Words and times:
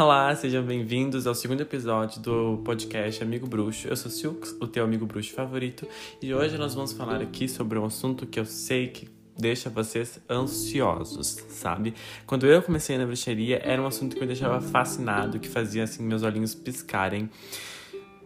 Olá, 0.00 0.34
sejam 0.34 0.64
bem-vindos 0.64 1.26
ao 1.26 1.34
segundo 1.34 1.60
episódio 1.60 2.22
do 2.22 2.62
podcast 2.64 3.22
Amigo 3.22 3.46
Bruxo. 3.46 3.86
Eu 3.86 3.94
sou 3.94 4.10
Silks, 4.10 4.56
o 4.58 4.66
teu 4.66 4.82
amigo 4.82 5.04
bruxo 5.04 5.34
favorito, 5.34 5.86
e 6.22 6.32
hoje 6.32 6.56
nós 6.56 6.74
vamos 6.74 6.94
falar 6.94 7.20
aqui 7.20 7.46
sobre 7.46 7.78
um 7.78 7.84
assunto 7.84 8.26
que 8.26 8.40
eu 8.40 8.46
sei 8.46 8.88
que 8.88 9.10
deixa 9.38 9.68
vocês 9.68 10.18
ansiosos, 10.26 11.36
sabe? 11.50 11.92
Quando 12.26 12.46
eu 12.46 12.62
comecei 12.62 12.96
na 12.96 13.04
bruxaria, 13.04 13.60
era 13.62 13.82
um 13.82 13.86
assunto 13.86 14.14
que 14.14 14.22
me 14.22 14.26
deixava 14.26 14.58
fascinado, 14.58 15.38
que 15.38 15.50
fazia 15.50 15.84
assim 15.84 16.02
meus 16.02 16.22
olhinhos 16.22 16.54
piscarem. 16.54 17.28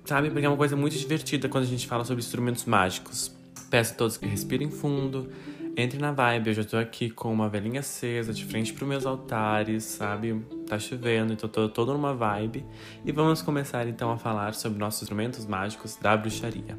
Sabe? 0.05 0.31
Porque 0.31 0.47
é 0.47 0.49
uma 0.49 0.57
coisa 0.57 0.77
muito 0.77 0.97
divertida 0.97 1.49
quando 1.49 1.65
a 1.65 1.67
gente 1.67 1.89
fala 1.89 2.05
sobre 2.05 2.23
instrumentos 2.23 2.67
mágicos. 2.67 3.35
Peço 3.69 3.95
a 3.95 3.97
todos 3.97 4.17
que 4.17 4.29
respirem 4.29 4.71
fundo, 4.71 5.29
entre 5.77 5.99
na 5.99 6.13
vibe, 6.13 6.51
eu 6.51 6.55
já 6.55 6.63
tô 6.63 6.77
aqui 6.77 7.11
com 7.11 7.33
uma 7.33 7.49
velhinha 7.49 7.81
acesa, 7.81 8.33
de 8.33 8.45
frente 8.45 8.73
pros 8.73 8.89
meus 8.89 9.05
altares, 9.05 9.83
sabe? 9.83 10.41
Tá 10.67 10.79
chovendo, 10.79 11.33
então 11.33 11.49
tô 11.49 11.69
toda 11.69 11.93
numa 11.93 12.15
vibe. 12.15 12.65
E 13.05 13.13
vamos 13.13 13.43
começar 13.43 13.87
então 13.87 14.11
a 14.11 14.19
falar 14.19 14.55
sobre 14.55 14.79
nossos 14.79 15.03
instrumentos 15.03 15.47
mágicos 15.47 15.97
da 15.97 16.17
bruxaria. 16.17 16.79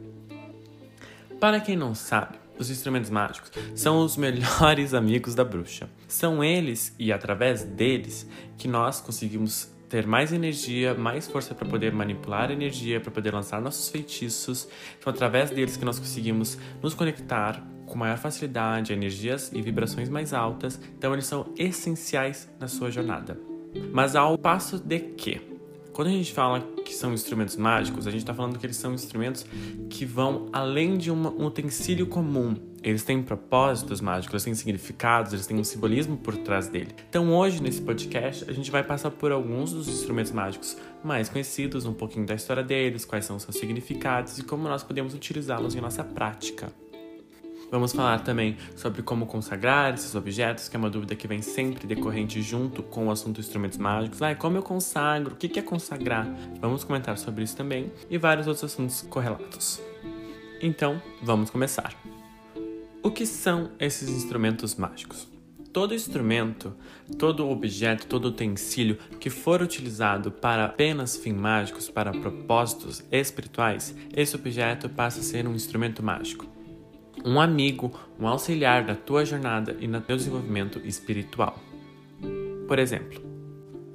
Para 1.40 1.60
quem 1.60 1.76
não 1.76 1.94
sabe, 1.94 2.38
os 2.58 2.70
instrumentos 2.70 3.10
mágicos 3.10 3.52
são 3.76 4.00
os 4.00 4.16
melhores 4.18 4.94
amigos 4.94 5.36
da 5.36 5.44
bruxa. 5.44 5.90
São 6.08 6.44
eles 6.44 6.96
e 6.98 7.12
através 7.12 7.64
deles 7.64 8.28
que 8.58 8.68
nós 8.68 9.00
conseguimos 9.00 9.74
ter 9.90 10.08
mais 10.08 10.34
energia, 10.34 10.94
mais 10.94 11.28
força 11.28 11.54
para 11.54 11.68
poder 11.68 11.94
manipular 11.94 12.50
energia, 12.50 13.00
para 13.00 13.12
poder 13.12 13.34
lançar 13.34 13.62
nossos 13.62 13.90
feitiços. 13.90 14.68
São 15.00 15.14
através 15.14 15.52
deles 15.52 15.78
que 15.78 15.86
nós 15.86 16.00
conseguimos 16.00 16.58
nos 16.82 16.94
conectar 16.94 17.64
com 17.86 17.98
maior 17.98 18.18
facilidade, 18.18 18.92
energias 18.92 19.52
e 19.54 19.62
vibrações 19.62 20.10
mais 20.10 20.34
altas, 20.34 20.80
então 20.98 21.14
eles 21.14 21.26
são 21.26 21.54
essenciais 21.56 22.50
na 22.60 22.68
sua 22.68 22.90
jornada. 22.90 23.55
Mas 23.92 24.16
ao 24.16 24.38
passo 24.38 24.80
de 24.80 25.00
que, 25.00 25.42
quando 25.94 26.10
a 26.10 26.12
gente 26.12 26.34
fala 26.34 26.62
que 26.84 26.94
são 26.94 27.14
instrumentos 27.14 27.56
mágicos, 27.56 28.06
a 28.06 28.12
gente 28.12 28.22
está 28.22 28.34
falando 28.34 28.60
que 28.60 28.66
eles 28.66 28.76
são 28.76 28.94
instrumentos 28.94 29.46
que 29.90 30.06
vão 30.06 30.50
além 30.52 30.98
de 30.98 31.10
um 31.10 31.46
utensílio 31.46 32.06
comum. 32.06 32.56
Eles 32.84 33.04
têm 33.04 33.24
propósitos 33.24 34.00
mágicos, 34.00 34.34
eles 34.34 34.44
têm 34.44 34.54
significados, 34.54 35.34
eles 35.34 35.48
têm 35.48 35.58
um 35.58 35.64
simbolismo 35.64 36.18
por 36.18 36.38
trás 36.38 36.68
dele. 36.68 36.94
Então, 37.10 37.34
hoje, 37.34 37.64
nesse 37.64 37.82
podcast, 37.82 38.48
a 38.48 38.54
gente 38.54 38.70
vai 38.70 38.84
passar 38.84 39.10
por 39.10 39.32
alguns 39.32 39.72
dos 39.72 39.88
instrumentos 39.88 40.32
mágicos 40.32 40.78
mais 41.04 41.30
conhecidos, 41.30 41.86
um 41.86 41.94
pouquinho 41.94 42.28
da 42.28 42.36
história 42.36 42.62
deles, 42.62 43.04
quais 43.04 43.26
são 43.26 43.40
seus 43.40 43.58
significados 43.58 44.38
e 44.38 44.44
como 44.44 44.68
nós 44.68 44.84
podemos 44.84 45.16
utilizá-los 45.16 45.74
em 45.76 45.82
nossa 45.82 46.04
prática. 46.04 46.72
Vamos 47.72 47.94
falar 47.94 48.20
também 48.20 48.58
sobre 48.76 49.02
como 49.02 49.26
consagrar 49.26 49.94
esses 49.94 50.14
objetos, 50.16 50.70
que 50.70 50.76
é 50.76 50.80
uma 50.80 50.90
dúvida 50.90 51.16
que 51.16 51.28
vem 51.28 51.42
sempre 51.42 51.88
decorrente 51.88 52.42
junto 52.42 52.84
com 52.84 53.08
o 53.08 53.12
assunto 53.12 53.40
instrumentos 53.40 53.78
mágicos. 53.78 54.22
Ah, 54.22 54.36
como 54.36 54.58
eu 54.58 54.64
consagro? 54.64 55.34
O 55.34 55.38
que 55.38 55.60
é 55.60 55.62
consagrar? 55.62 56.28
Vamos 56.62 56.84
comentar 56.84 57.18
sobre 57.18 57.44
isso 57.44 57.58
também 57.58 57.92
e 58.10 58.18
vários 58.18 58.48
outros 58.48 58.72
assuntos 58.72 59.02
correlatos. 59.02 59.82
Então, 60.62 61.02
vamos 61.22 61.50
começar. 61.50 61.94
O 63.02 63.12
que 63.12 63.26
são 63.26 63.72
esses 63.80 64.10
instrumentos 64.10 64.76
mágicos? 64.76 65.28
Todo 65.74 65.94
instrumento, 65.94 66.74
todo 67.20 67.50
objeto, 67.50 68.08
todo 68.08 68.30
utensílio 68.30 68.98
que 69.20 69.30
for 69.30 69.62
utilizado 69.62 70.32
para 70.32 70.66
apenas 70.66 71.18
fins 71.18 71.36
mágicos, 71.36 71.90
para 71.90 72.12
propósitos 72.12 73.04
espirituais, 73.12 73.94
esse 74.16 74.36
objeto 74.36 74.88
passa 74.88 75.20
a 75.20 75.24
ser 75.24 75.46
um 75.46 75.54
instrumento 75.54 76.02
mágico 76.02 76.55
um 77.26 77.42
amigo, 77.42 77.92
um 78.20 78.28
auxiliar 78.28 78.86
da 78.86 78.94
tua 78.94 79.26
jornada 79.26 79.76
e 79.80 79.88
no 79.88 80.00
teu 80.00 80.16
desenvolvimento 80.16 80.80
espiritual. 80.86 81.58
Por 82.68 82.78
exemplo, 82.78 83.20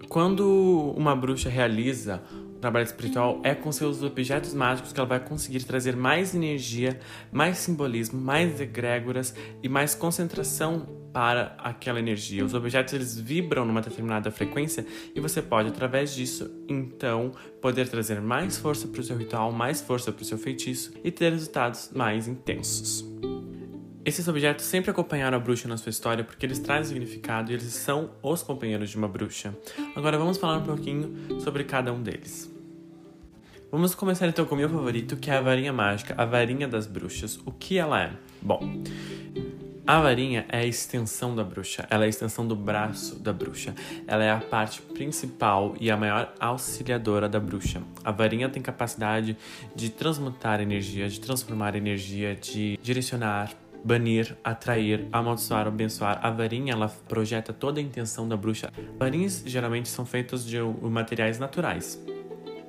quando 0.09 0.93
uma 0.97 1.15
bruxa 1.15 1.49
realiza 1.49 2.21
um 2.33 2.59
trabalho 2.61 2.85
espiritual, 2.85 3.41
é 3.45 3.55
com 3.55 3.71
seus 3.71 4.03
objetos 4.03 4.53
mágicos 4.53 4.93
que 4.93 4.99
ela 4.99 5.09
vai 5.09 5.21
conseguir 5.21 5.63
trazer 5.65 5.95
mais 5.97 6.35
energia, 6.35 6.99
mais 7.31 7.59
simbolismo, 7.59 8.21
mais 8.21 8.61
egrégoras 8.61 9.35
e 9.63 9.69
mais 9.69 9.95
concentração 9.95 11.00
para 11.13 11.55
aquela 11.59 11.99
energia. 11.99 12.45
Os 12.45 12.55
objetos 12.55 12.95
eles 12.95 13.19
vibram 13.19 13.65
numa 13.65 13.81
determinada 13.81 14.31
frequência 14.31 14.87
e 15.15 15.21
você 15.21 15.43
pode, 15.43 15.69
através 15.69 16.15
disso, 16.15 16.51
então, 16.69 17.33
poder 17.61 17.89
trazer 17.89 18.21
mais 18.21 18.59
força 18.59 18.87
para 18.87 19.01
o 19.01 19.05
seu 19.05 19.17
ritual, 19.17 19.53
mais 19.53 19.81
força 19.81 20.13
para 20.13 20.23
o 20.23 20.25
seu 20.25 20.39
feitiço 20.39 20.93
e 21.03 21.11
ter 21.11 21.33
resultados 21.33 21.91
mais 21.95 22.29
intensos. 22.29 23.05
Esses 24.05 24.27
objetos 24.29 24.65
sempre 24.65 24.91
acompanharam 24.91 25.37
a 25.37 25.41
bruxa 25.41 25.69
na 25.69 25.77
sua 25.77 25.91
história 25.91 26.25
porque 26.25 26.47
eles 26.47 26.59
trazem 26.59 26.95
significado 26.95 27.51
e 27.51 27.55
eles 27.55 27.65
são 27.65 28.11
os 28.23 28.43
companheiros 28.43 28.91
de 28.91 28.97
uma 28.97 29.07
bruxa. 29.07 29.55
Agora 29.95 30.17
vamos 30.17 30.39
falar 30.39 30.57
um 30.57 30.65
pouquinho 30.65 31.41
sobre 31.41 31.65
cada 31.65 31.93
um 31.93 32.03
deles. 32.03 32.51
Vamos 33.71 33.95
começar 33.95 34.27
então 34.27 34.45
com 34.47 34.57
o 34.57 34.59
meu 34.59 34.69
favorito, 34.69 35.17
que 35.17 35.31
é 35.31 35.37
a 35.37 35.41
varinha 35.41 35.73
mágica, 35.73 36.15
a 36.17 36.25
varinha 36.25 36.67
das 36.67 36.89
bruxas. 36.89 37.39
O 37.45 37.53
que 37.53 37.79
ela 37.79 38.03
é? 38.03 38.13
Bom, 38.43 38.83
a 39.91 40.01
varinha 40.01 40.47
é 40.49 40.59
a 40.59 40.65
extensão 40.65 41.35
da 41.35 41.43
bruxa, 41.43 41.85
ela 41.91 42.05
é 42.05 42.07
a 42.07 42.09
extensão 42.09 42.47
do 42.47 42.55
braço 42.55 43.19
da 43.19 43.33
bruxa. 43.33 43.75
Ela 44.07 44.23
é 44.23 44.31
a 44.31 44.39
parte 44.39 44.81
principal 44.81 45.75
e 45.81 45.91
a 45.91 45.97
maior 45.97 46.33
auxiliadora 46.39 47.29
da 47.29 47.41
bruxa. 47.41 47.83
A 48.05 48.13
varinha 48.13 48.49
tem 48.49 48.63
capacidade 48.63 49.37
de 49.75 49.91
transmutar 49.91 50.61
energia, 50.61 51.09
de 51.09 51.19
transformar 51.19 51.75
energia, 51.75 52.37
de 52.37 52.79
direcionar 52.81 53.51
banir, 53.83 54.37
atrair, 54.45 55.09
amaldiçoar, 55.11 55.67
abençoar. 55.67 56.21
A 56.23 56.31
varinha, 56.31 56.75
ela 56.75 56.89
projeta 57.09 57.53
toda 57.53 57.81
a 57.81 57.83
intenção 57.83 58.29
da 58.29 58.37
bruxa. 58.37 58.71
Varinhas 58.99 59.43
geralmente 59.45 59.89
são 59.89 60.05
feitas 60.07 60.45
de 60.45 60.61
materiais 60.61 61.39
naturais. 61.39 61.99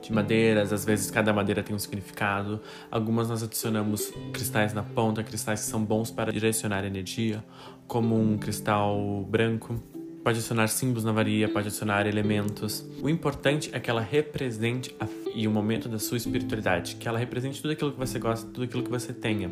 De 0.01 0.11
madeiras, 0.11 0.73
às 0.73 0.83
vezes 0.83 1.11
cada 1.11 1.31
madeira 1.31 1.61
tem 1.61 1.75
um 1.75 1.79
significado. 1.79 2.59
Algumas 2.89 3.29
nós 3.29 3.43
adicionamos 3.43 4.11
cristais 4.33 4.73
na 4.73 4.81
ponta, 4.81 5.23
cristais 5.23 5.61
que 5.61 5.67
são 5.67 5.83
bons 5.83 6.09
para 6.09 6.31
direcionar 6.31 6.83
energia, 6.83 7.43
como 7.87 8.19
um 8.19 8.37
cristal 8.37 9.25
branco. 9.29 9.79
Pode 10.23 10.37
adicionar 10.37 10.67
símbolos 10.67 11.03
na 11.03 11.11
varia, 11.11 11.49
pode 11.49 11.67
adicionar 11.67 12.05
elementos. 12.05 12.85
O 13.01 13.09
importante 13.09 13.69
é 13.73 13.79
que 13.79 13.89
ela 13.89 14.01
represente 14.01 14.95
a, 14.99 15.07
e 15.33 15.47
o 15.47 15.51
momento 15.51 15.89
da 15.89 15.97
sua 15.97 16.17
espiritualidade, 16.17 16.95
que 16.95 17.07
ela 17.07 17.17
represente 17.17 17.61
tudo 17.61 17.71
aquilo 17.71 17.91
que 17.91 17.97
você 17.97 18.19
gosta, 18.19 18.45
tudo 18.51 18.63
aquilo 18.63 18.83
que 18.83 18.89
você 18.89 19.13
tenha. 19.13 19.51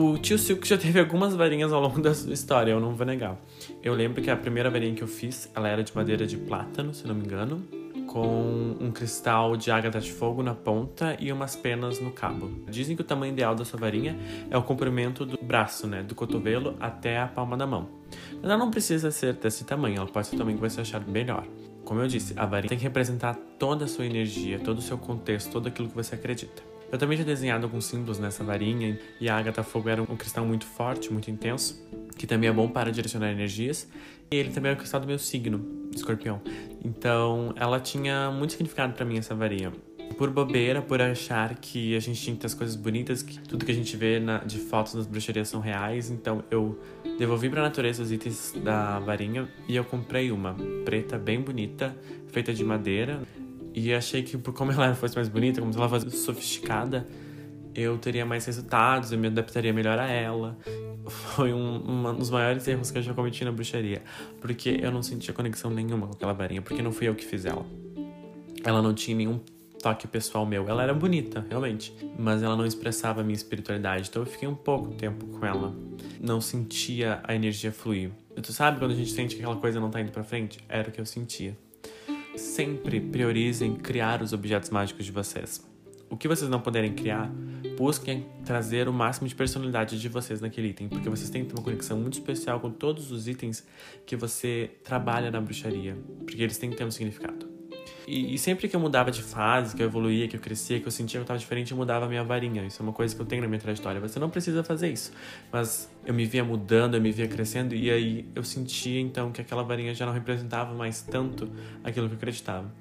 O 0.00 0.16
tio 0.16 0.38
Silk 0.38 0.66
já 0.66 0.78
teve 0.78 1.00
algumas 1.00 1.34
varinhas 1.34 1.72
ao 1.72 1.80
longo 1.80 2.00
da 2.02 2.14
sua 2.14 2.32
história, 2.32 2.70
eu 2.70 2.80
não 2.80 2.94
vou 2.94 3.04
negar. 3.04 3.36
Eu 3.82 3.94
lembro 3.94 4.22
que 4.22 4.30
a 4.30 4.36
primeira 4.36 4.70
varinha 4.70 4.94
que 4.94 5.02
eu 5.02 5.08
fiz, 5.08 5.50
ela 5.54 5.68
era 5.68 5.82
de 5.82 5.94
madeira 5.94 6.26
de 6.26 6.36
plátano, 6.36 6.94
se 6.94 7.06
não 7.06 7.14
me 7.14 7.24
engano, 7.24 7.62
com 8.08 8.74
um 8.80 8.90
cristal 8.90 9.56
de 9.56 9.70
ágata 9.70 10.00
de 10.00 10.10
fogo 10.10 10.42
na 10.42 10.54
ponta 10.54 11.16
e 11.20 11.30
umas 11.30 11.54
penas 11.54 12.00
no 12.00 12.10
cabo. 12.10 12.50
Dizem 12.68 12.96
que 12.96 13.02
o 13.02 13.04
tamanho 13.04 13.32
ideal 13.32 13.54
da 13.54 13.64
sua 13.64 13.78
varinha 13.78 14.18
é 14.50 14.56
o 14.56 14.62
comprimento 14.62 15.24
do 15.24 15.38
braço, 15.40 15.86
né, 15.86 16.02
do 16.02 16.14
cotovelo 16.14 16.74
até 16.80 17.20
a 17.20 17.28
palma 17.28 17.56
da 17.56 17.66
mão. 17.66 17.88
Mas 18.34 18.44
ela 18.44 18.56
não 18.56 18.70
precisa 18.70 19.10
ser 19.10 19.34
desse 19.34 19.64
tamanho, 19.64 19.98
ela 19.98 20.06
pode 20.06 20.26
ser 20.26 20.34
o 20.34 20.38
tamanho 20.38 20.56
que 20.58 20.68
você 20.68 20.80
achar 20.80 21.06
melhor. 21.06 21.46
Como 21.84 22.00
eu 22.00 22.08
disse, 22.08 22.34
a 22.36 22.44
varinha 22.44 22.68
tem 22.68 22.78
que 22.78 22.84
representar 22.84 23.34
toda 23.58 23.84
a 23.84 23.88
sua 23.88 24.04
energia, 24.04 24.58
todo 24.58 24.78
o 24.78 24.82
seu 24.82 24.98
contexto, 24.98 25.52
tudo 25.52 25.68
aquilo 25.68 25.88
que 25.88 25.94
você 25.94 26.14
acredita. 26.14 26.62
Eu 26.90 26.98
também 26.98 27.16
tinha 27.16 27.26
desenhado 27.26 27.64
alguns 27.64 27.84
símbolos 27.84 28.18
nessa 28.18 28.42
varinha 28.42 28.98
e 29.20 29.28
a 29.28 29.36
ágata 29.36 29.62
fogo 29.62 29.90
era 29.90 30.02
um 30.02 30.16
cristal 30.16 30.46
muito 30.46 30.64
forte, 30.64 31.12
muito 31.12 31.30
intenso, 31.30 31.86
que 32.16 32.26
também 32.26 32.48
é 32.48 32.52
bom 32.52 32.68
para 32.68 32.90
direcionar 32.90 33.30
energias. 33.30 33.86
E 34.30 34.36
ele 34.36 34.50
também 34.50 34.72
é 34.72 34.74
o 34.74 34.76
cristal 34.76 35.00
do 35.00 35.06
meu 35.06 35.18
signo, 35.18 35.77
escorpião. 35.98 36.40
Então, 36.84 37.52
ela 37.56 37.80
tinha 37.80 38.30
muito 38.30 38.52
significado 38.52 38.92
para 38.92 39.04
mim 39.04 39.18
essa 39.18 39.34
varinha. 39.34 39.72
Por 40.16 40.30
bobeira, 40.30 40.80
por 40.80 41.00
achar 41.00 41.54
que 41.56 41.94
a 41.94 42.00
gente 42.00 42.20
tinha 42.20 42.34
que 42.34 42.40
ter 42.40 42.46
as 42.46 42.54
coisas 42.54 42.74
bonitas, 42.74 43.22
que 43.22 43.38
tudo 43.40 43.64
que 43.64 43.70
a 43.70 43.74
gente 43.74 43.96
vê 43.96 44.18
na, 44.18 44.38
de 44.38 44.58
fotos 44.58 44.94
nas 44.94 45.06
bruxarias 45.06 45.48
são 45.48 45.60
reais, 45.60 46.10
então 46.10 46.42
eu 46.50 46.78
devolvi 47.18 47.48
para 47.48 47.60
a 47.60 47.64
natureza 47.64 48.02
os 48.02 48.10
itens 48.10 48.54
da 48.64 48.98
varinha 49.00 49.48
e 49.68 49.76
eu 49.76 49.84
comprei 49.84 50.32
uma 50.32 50.56
preta 50.84 51.18
bem 51.18 51.40
bonita, 51.40 51.94
feita 52.28 52.52
de 52.52 52.64
madeira. 52.64 53.20
E 53.74 53.92
achei 53.92 54.22
que 54.22 54.36
por 54.36 54.54
como 54.54 54.72
ela 54.72 54.94
fosse 54.94 55.14
mais 55.14 55.28
bonita, 55.28 55.60
como 55.60 55.72
ela 55.74 55.88
fosse 55.88 56.10
sofisticada, 56.10 57.06
eu 57.74 57.96
teria 57.98 58.26
mais 58.26 58.44
resultados, 58.44 59.12
eu 59.12 59.18
me 59.18 59.28
adaptaria 59.28 59.72
melhor 59.72 59.98
a 59.98 60.08
ela. 60.08 60.58
Foi 61.08 61.52
um, 61.52 62.08
um 62.08 62.14
dos 62.14 62.30
maiores 62.30 62.66
erros 62.66 62.90
que 62.90 62.98
eu 62.98 63.02
já 63.02 63.14
cometi 63.14 63.44
na 63.44 63.52
bruxaria. 63.52 64.02
Porque 64.40 64.78
eu 64.80 64.90
não 64.90 65.02
sentia 65.02 65.32
conexão 65.34 65.70
nenhuma 65.70 66.06
com 66.06 66.14
aquela 66.14 66.32
varinha, 66.32 66.62
porque 66.62 66.82
não 66.82 66.92
fui 66.92 67.08
eu 67.08 67.14
que 67.14 67.24
fiz 67.24 67.44
ela. 67.44 67.64
Ela 68.64 68.82
não 68.82 68.92
tinha 68.92 69.16
nenhum 69.16 69.40
toque 69.78 70.06
pessoal 70.06 70.44
meu. 70.44 70.68
Ela 70.68 70.82
era 70.82 70.94
bonita, 70.94 71.44
realmente, 71.48 71.94
mas 72.18 72.42
ela 72.42 72.56
não 72.56 72.66
expressava 72.66 73.20
a 73.20 73.24
minha 73.24 73.36
espiritualidade. 73.36 74.08
Então 74.08 74.22
eu 74.22 74.26
fiquei 74.26 74.48
um 74.48 74.54
pouco 74.54 74.94
tempo 74.94 75.26
com 75.26 75.46
ela. 75.46 75.74
Não 76.20 76.40
sentia 76.40 77.20
a 77.24 77.34
energia 77.34 77.72
fluir. 77.72 78.10
Tu 78.42 78.52
sabe 78.52 78.78
quando 78.78 78.92
a 78.92 78.94
gente 78.94 79.10
sente 79.10 79.34
que 79.34 79.42
aquela 79.42 79.56
coisa 79.56 79.80
não 79.80 79.90
tá 79.90 80.00
indo 80.00 80.12
pra 80.12 80.22
frente? 80.22 80.58
Era 80.68 80.88
o 80.88 80.92
que 80.92 81.00
eu 81.00 81.06
sentia. 81.06 81.56
Sempre 82.36 83.00
priorizem 83.00 83.74
criar 83.74 84.22
os 84.22 84.32
objetos 84.32 84.70
mágicos 84.70 85.04
de 85.04 85.12
vocês. 85.12 85.64
O 86.10 86.16
que 86.16 86.26
vocês 86.26 86.50
não 86.50 86.60
puderem 86.60 86.92
criar, 86.94 87.30
busquem 87.76 88.26
trazer 88.44 88.88
o 88.88 88.92
máximo 88.92 89.28
de 89.28 89.34
personalidade 89.34 90.00
de 90.00 90.08
vocês 90.08 90.40
naquele 90.40 90.68
item, 90.68 90.88
porque 90.88 91.08
vocês 91.08 91.28
têm 91.28 91.42
uma 91.42 91.62
conexão 91.62 91.98
muito 91.98 92.14
especial 92.14 92.60
com 92.60 92.70
todos 92.70 93.12
os 93.12 93.28
itens 93.28 93.66
que 94.06 94.16
você 94.16 94.70
trabalha 94.82 95.30
na 95.30 95.40
bruxaria, 95.40 95.96
porque 96.24 96.42
eles 96.42 96.56
têm 96.56 96.70
que 96.70 96.76
ter 96.76 96.84
um 96.84 96.90
significado. 96.90 97.58
E, 98.08 98.34
e, 98.34 98.38
sempre 98.38 98.66
que 98.68 98.74
eu 98.74 98.80
mudava 98.80 99.10
de 99.10 99.22
fase, 99.22 99.76
que 99.76 99.82
eu 99.82 99.86
evoluía, 99.86 100.26
que 100.26 100.34
eu 100.34 100.40
crescia, 100.40 100.80
que 100.80 100.86
eu 100.86 100.90
sentia 100.90 101.18
que 101.18 101.20
eu 101.20 101.22
estava 101.22 101.38
diferente, 101.38 101.72
eu 101.72 101.76
mudava 101.76 102.06
a 102.06 102.08
minha 102.08 102.24
varinha. 102.24 102.64
Isso 102.64 102.80
é 102.80 102.82
uma 102.82 102.92
coisa 102.92 103.14
que 103.14 103.20
eu 103.20 103.26
tenho 103.26 103.42
na 103.42 103.48
minha 103.48 103.60
trajetória. 103.60 104.00
Você 104.00 104.18
não 104.18 104.30
precisa 104.30 104.64
fazer 104.64 104.90
isso. 104.90 105.12
Mas 105.52 105.90
eu 106.06 106.14
me 106.14 106.24
via 106.24 106.42
mudando, 106.42 106.94
eu 106.94 107.02
me 107.02 107.12
via 107.12 107.28
crescendo, 107.28 107.74
e 107.74 107.90
aí 107.90 108.26
eu 108.34 108.42
sentia 108.42 108.98
então 108.98 109.30
que 109.30 109.42
aquela 109.42 109.62
varinha 109.62 109.94
já 109.94 110.06
não 110.06 110.12
representava 110.14 110.74
mais 110.74 111.02
tanto 111.02 111.52
aquilo 111.84 112.08
que 112.08 112.14
eu 112.14 112.16
acreditava. 112.16 112.72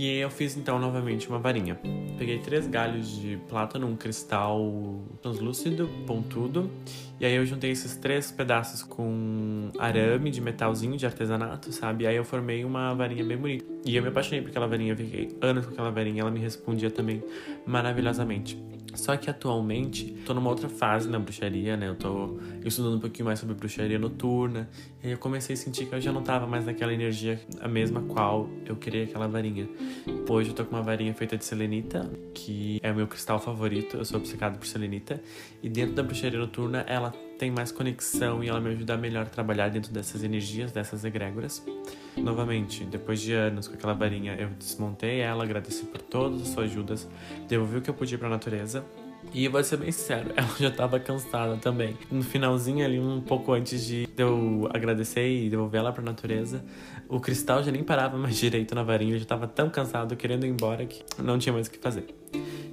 E 0.00 0.08
aí 0.08 0.20
eu 0.20 0.30
fiz 0.30 0.56
então 0.56 0.78
novamente 0.78 1.28
uma 1.28 1.38
varinha. 1.38 1.78
Peguei 2.16 2.38
três 2.38 2.66
galhos 2.66 3.20
de 3.20 3.36
plátano, 3.50 3.86
um 3.86 3.94
cristal 3.94 4.98
translúcido, 5.20 5.90
pontudo, 6.06 6.70
e 7.20 7.26
aí 7.26 7.34
eu 7.34 7.44
juntei 7.44 7.70
esses 7.70 7.96
três 7.96 8.30
pedaços 8.32 8.82
com 8.82 9.68
arame 9.78 10.30
de 10.30 10.40
metalzinho 10.40 10.96
de 10.96 11.04
artesanato, 11.04 11.70
sabe? 11.70 12.04
E 12.04 12.06
aí 12.06 12.16
eu 12.16 12.24
formei 12.24 12.64
uma 12.64 12.94
varinha 12.94 13.22
bem 13.22 13.36
bonita. 13.36 13.66
E 13.84 13.94
eu 13.94 14.02
me 14.02 14.08
apaixonei 14.08 14.40
por 14.40 14.48
aquela 14.48 14.66
varinha, 14.66 14.96
fiquei 14.96 15.36
anos 15.38 15.66
com 15.66 15.72
aquela 15.74 15.90
varinha, 15.90 16.22
ela 16.22 16.30
me 16.30 16.40
respondia 16.40 16.90
também 16.90 17.22
maravilhosamente. 17.66 18.58
Só 18.94 19.16
que 19.16 19.30
atualmente 19.30 20.12
tô 20.26 20.34
numa 20.34 20.50
outra 20.50 20.68
fase 20.68 21.08
na 21.08 21.18
bruxaria, 21.18 21.76
né? 21.76 21.88
Eu 21.88 21.94
tô 21.94 22.38
estudando 22.64 22.96
um 22.96 23.00
pouquinho 23.00 23.26
mais 23.26 23.38
sobre 23.38 23.54
bruxaria 23.54 23.98
noturna. 23.98 24.68
E 25.02 25.06
aí 25.06 25.12
eu 25.12 25.18
comecei 25.18 25.54
a 25.54 25.56
sentir 25.56 25.86
que 25.86 25.94
eu 25.94 26.00
já 26.00 26.12
não 26.12 26.22
tava 26.22 26.46
mais 26.46 26.66
naquela 26.66 26.92
energia 26.92 27.40
a 27.60 27.68
mesma 27.68 28.02
qual 28.02 28.48
eu 28.66 28.76
queria 28.76 29.04
aquela 29.04 29.28
varinha. 29.28 29.68
Hoje 30.28 30.50
eu 30.50 30.54
tô 30.54 30.64
com 30.64 30.76
uma 30.76 30.82
varinha 30.82 31.14
feita 31.14 31.36
de 31.36 31.44
selenita, 31.44 32.10
que 32.34 32.80
é 32.82 32.90
o 32.90 32.94
meu 32.94 33.06
cristal 33.06 33.38
favorito. 33.38 33.96
Eu 33.96 34.04
sou 34.04 34.18
obcecado 34.18 34.58
por 34.58 34.66
selenita. 34.66 35.22
E 35.62 35.68
dentro 35.68 35.94
da 35.94 36.02
bruxaria 36.02 36.38
noturna, 36.38 36.84
ela 36.86 37.12
tem 37.40 37.50
mais 37.50 37.72
conexão 37.72 38.44
e 38.44 38.48
ela 38.50 38.60
me 38.60 38.68
ajuda 38.68 38.92
a 38.92 38.96
melhor 38.98 39.26
trabalhar 39.26 39.70
dentro 39.70 39.90
dessas 39.90 40.22
energias, 40.22 40.72
dessas 40.72 41.06
egrégoras. 41.06 41.64
Novamente, 42.14 42.84
depois 42.84 43.18
de 43.18 43.32
anos 43.32 43.66
com 43.66 43.72
aquela 43.72 43.94
varinha, 43.94 44.36
eu 44.38 44.50
desmontei 44.50 45.20
ela, 45.20 45.42
agradeci 45.42 45.86
por 45.86 46.02
todas 46.02 46.42
as 46.42 46.48
suas 46.48 46.70
ajudas, 46.70 47.08
devolvi 47.48 47.78
o 47.78 47.80
que 47.80 47.88
eu 47.88 47.94
podia 47.94 48.18
para 48.18 48.26
a 48.26 48.30
natureza. 48.30 48.84
E 49.32 49.48
vou 49.48 49.64
ser 49.64 49.78
bem 49.78 49.90
sincero, 49.90 50.32
ela 50.36 50.54
já 50.58 50.68
estava 50.68 51.00
cansada 51.00 51.56
também. 51.56 51.96
No 52.10 52.22
finalzinho 52.22 52.84
ali, 52.84 53.00
um 53.00 53.22
pouco 53.22 53.54
antes 53.54 53.86
de 53.86 54.06
eu 54.18 54.68
agradecer 54.74 55.26
e 55.26 55.48
devolver 55.48 55.80
ela 55.80 55.92
para 55.92 56.02
a 56.02 56.04
natureza, 56.04 56.62
o 57.08 57.20
cristal 57.20 57.62
já 57.62 57.72
nem 57.72 57.82
parava 57.82 58.18
mais 58.18 58.36
direito 58.38 58.74
na 58.74 58.82
varinha, 58.82 59.14
eu 59.14 59.18
já 59.18 59.22
estava 59.22 59.46
tão 59.46 59.70
cansado, 59.70 60.14
querendo 60.14 60.44
ir 60.44 60.50
embora, 60.50 60.84
que 60.84 61.02
não 61.18 61.38
tinha 61.38 61.54
mais 61.54 61.68
o 61.68 61.70
que 61.70 61.78
fazer. 61.78 62.04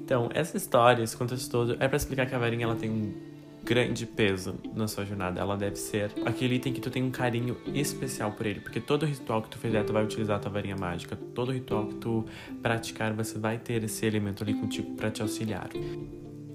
Então, 0.04 0.30
essa 0.34 0.58
história, 0.58 1.04
esse 1.04 1.16
contexto 1.16 1.50
todo, 1.50 1.78
é 1.80 1.88
para 1.88 1.96
explicar 1.96 2.26
que 2.26 2.36
a 2.36 2.38
varinha 2.38 2.66
ela 2.66 2.76
tem 2.76 3.37
grande 3.68 4.06
peso 4.06 4.56
na 4.74 4.88
sua 4.88 5.06
jornada. 5.06 5.42
Ela 5.42 5.58
deve 5.58 5.76
ser 5.76 6.12
aquele 6.26 6.56
item 6.56 6.72
que 6.72 6.80
tu 6.80 6.90
tem 6.90 7.04
um 7.04 7.12
carinho 7.12 7.58
especial 7.74 8.32
por 8.32 8.46
ele, 8.46 8.62
porque 8.62 8.80
todo 8.80 9.06
ritual 9.06 9.42
que 9.42 9.50
tu 9.50 9.58
fizer, 9.58 9.84
tu 9.84 9.92
vai 9.92 10.04
utilizar 10.04 10.38
a 10.38 10.40
tua 10.40 10.52
varinha 10.52 10.78
mágica. 10.78 11.18
Todo 11.36 11.52
ritual 11.52 11.88
que 11.88 11.96
tu 11.96 12.26
praticar, 12.62 13.14
você 13.14 13.38
vai 13.38 13.58
ter 13.58 13.84
esse 13.84 14.06
elemento 14.06 14.42
ali 14.42 14.54
contigo 14.54 14.96
para 14.96 15.12
te 15.12 15.22
auxiliar. 15.22 15.70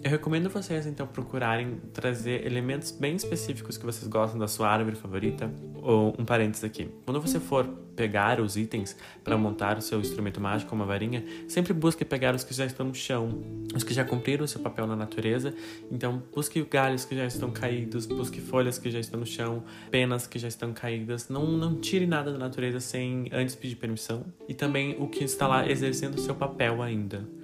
Eu 0.05 0.11
recomendo 0.11 0.51
vocês 0.51 0.85
então 0.85 1.07
procurarem 1.07 1.81
trazer 1.93 2.45
elementos 2.45 2.91
bem 2.91 3.15
específicos 3.15 3.79
que 3.79 3.85
vocês 3.85 4.09
gostam 4.09 4.37
da 4.37 4.49
sua 4.49 4.69
árvore 4.69 4.97
favorita. 4.97 5.49
Ou 5.77 6.15
um 6.19 6.25
parênteses 6.25 6.65
aqui. 6.65 6.89
Quando 7.05 7.21
você 7.21 7.39
for 7.39 7.65
pegar 7.95 8.41
os 8.41 8.57
itens 8.57 8.97
para 9.23 9.37
montar 9.37 9.79
o 9.79 9.83
seu 9.83 10.01
instrumento 10.01 10.41
mágico, 10.41 10.75
uma 10.75 10.85
varinha, 10.85 11.25
sempre 11.49 11.73
busque 11.73 12.05
pegar 12.05 12.35
os 12.35 12.43
que 12.43 12.55
já 12.55 12.65
estão 12.65 12.87
no 12.87 12.95
chão, 12.95 13.43
os 13.75 13.85
que 13.85 13.93
já 13.93 14.05
cumpriram 14.05 14.45
o 14.45 14.49
seu 14.49 14.61
papel 14.61 14.87
na 14.87 14.97
natureza. 14.97 15.55
Então, 15.91 16.23
busque 16.35 16.63
galhos 16.63 17.05
que 17.05 17.17
já 17.17 17.27
estão 17.27 17.51
caídos, 17.51 18.07
busque 18.07 18.41
folhas 18.41 18.79
que 18.79 18.91
já 18.91 18.99
estão 18.99 19.21
no 19.21 19.27
chão, 19.27 19.63
penas 19.91 20.27
que 20.27 20.39
já 20.39 20.49
estão 20.49 20.73
caídas. 20.73 21.29
Não, 21.29 21.47
não 21.47 21.81
tire 21.81 22.07
nada 22.07 22.33
da 22.33 22.39
natureza 22.39 22.81
sem 22.81 23.29
antes 23.33 23.55
pedir 23.55 23.77
permissão. 23.77 24.25
E 24.49 24.55
também 24.55 24.97
o 24.99 25.09
que 25.09 25.23
está 25.23 25.47
lá 25.47 25.69
exercendo 25.69 26.17
o 26.17 26.21
seu 26.21 26.35
papel 26.35 26.83
ainda. 26.83 27.42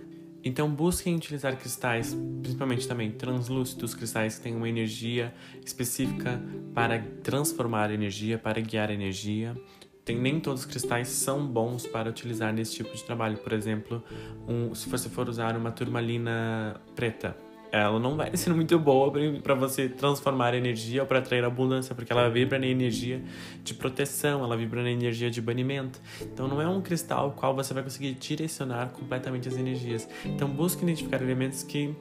Então 0.48 0.66
busquem 0.70 1.14
utilizar 1.14 1.54
cristais, 1.58 2.16
principalmente 2.40 2.88
também 2.88 3.10
translúcidos, 3.10 3.94
cristais 3.94 4.38
que 4.38 4.44
têm 4.44 4.56
uma 4.56 4.66
energia 4.66 5.34
específica 5.62 6.40
para 6.74 6.98
transformar 7.22 7.90
energia, 7.90 8.38
para 8.38 8.58
guiar 8.58 8.90
energia. 8.90 9.54
Tem, 10.06 10.18
nem 10.18 10.40
todos 10.40 10.62
os 10.62 10.66
cristais 10.66 11.08
são 11.08 11.46
bons 11.46 11.86
para 11.86 12.08
utilizar 12.08 12.50
nesse 12.50 12.76
tipo 12.76 12.96
de 12.96 13.04
trabalho. 13.04 13.36
Por 13.36 13.52
exemplo, 13.52 14.02
um, 14.48 14.74
se 14.74 14.88
você 14.88 15.10
for 15.10 15.28
usar 15.28 15.54
uma 15.54 15.70
turmalina 15.70 16.80
preta, 16.96 17.36
ela 17.70 17.98
não 17.98 18.16
vai 18.16 18.36
ser 18.36 18.52
muito 18.52 18.78
boa 18.78 19.12
para 19.42 19.54
você 19.54 19.88
transformar 19.88 20.54
energia 20.54 21.02
ou 21.02 21.06
para 21.06 21.18
atrair 21.18 21.44
abundância, 21.44 21.94
porque 21.94 22.12
ela 22.12 22.28
vibra 22.28 22.58
na 22.58 22.66
energia 22.66 23.22
de 23.62 23.74
proteção, 23.74 24.42
ela 24.44 24.56
vibra 24.56 24.82
na 24.82 24.90
energia 24.90 25.30
de 25.30 25.40
banimento. 25.40 26.00
Então 26.22 26.48
não 26.48 26.60
é 26.60 26.68
um 26.68 26.80
cristal 26.80 27.32
qual 27.32 27.54
você 27.54 27.74
vai 27.74 27.82
conseguir 27.82 28.12
direcionar 28.14 28.88
completamente 28.90 29.48
as 29.48 29.56
energias. 29.56 30.08
Então 30.24 30.48
busque 30.48 30.82
identificar 30.82 31.22
elementos 31.22 31.62
que 31.62 31.94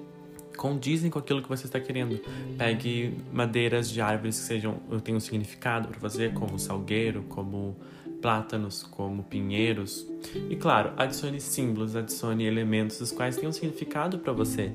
condizem 0.57 1.09
com 1.09 1.19
aquilo 1.19 1.41
que 1.41 1.47
você 1.47 1.67
está 1.67 1.79
querendo. 1.79 2.19
Pegue 2.57 3.17
madeiras 3.31 3.89
de 3.89 4.01
árvores 4.01 4.39
que 4.39 4.45
sejam 4.45 4.75
tenham 5.03 5.17
um 5.17 5.21
significado 5.21 5.87
para 5.87 5.99
você, 5.99 6.29
como 6.29 6.57
salgueiro, 6.57 7.23
como 7.29 7.77
plátanos, 8.21 8.83
como 8.83 9.23
pinheiros. 9.23 10.05
E 10.49 10.55
claro, 10.55 10.91
adicione 10.97 11.39
símbolos, 11.39 11.95
adicione 11.95 12.45
elementos 12.45 12.97
dos 12.97 13.11
quais 13.11 13.37
tenham 13.37 13.51
significado 13.51 14.17
para 14.17 14.33
você 14.33 14.73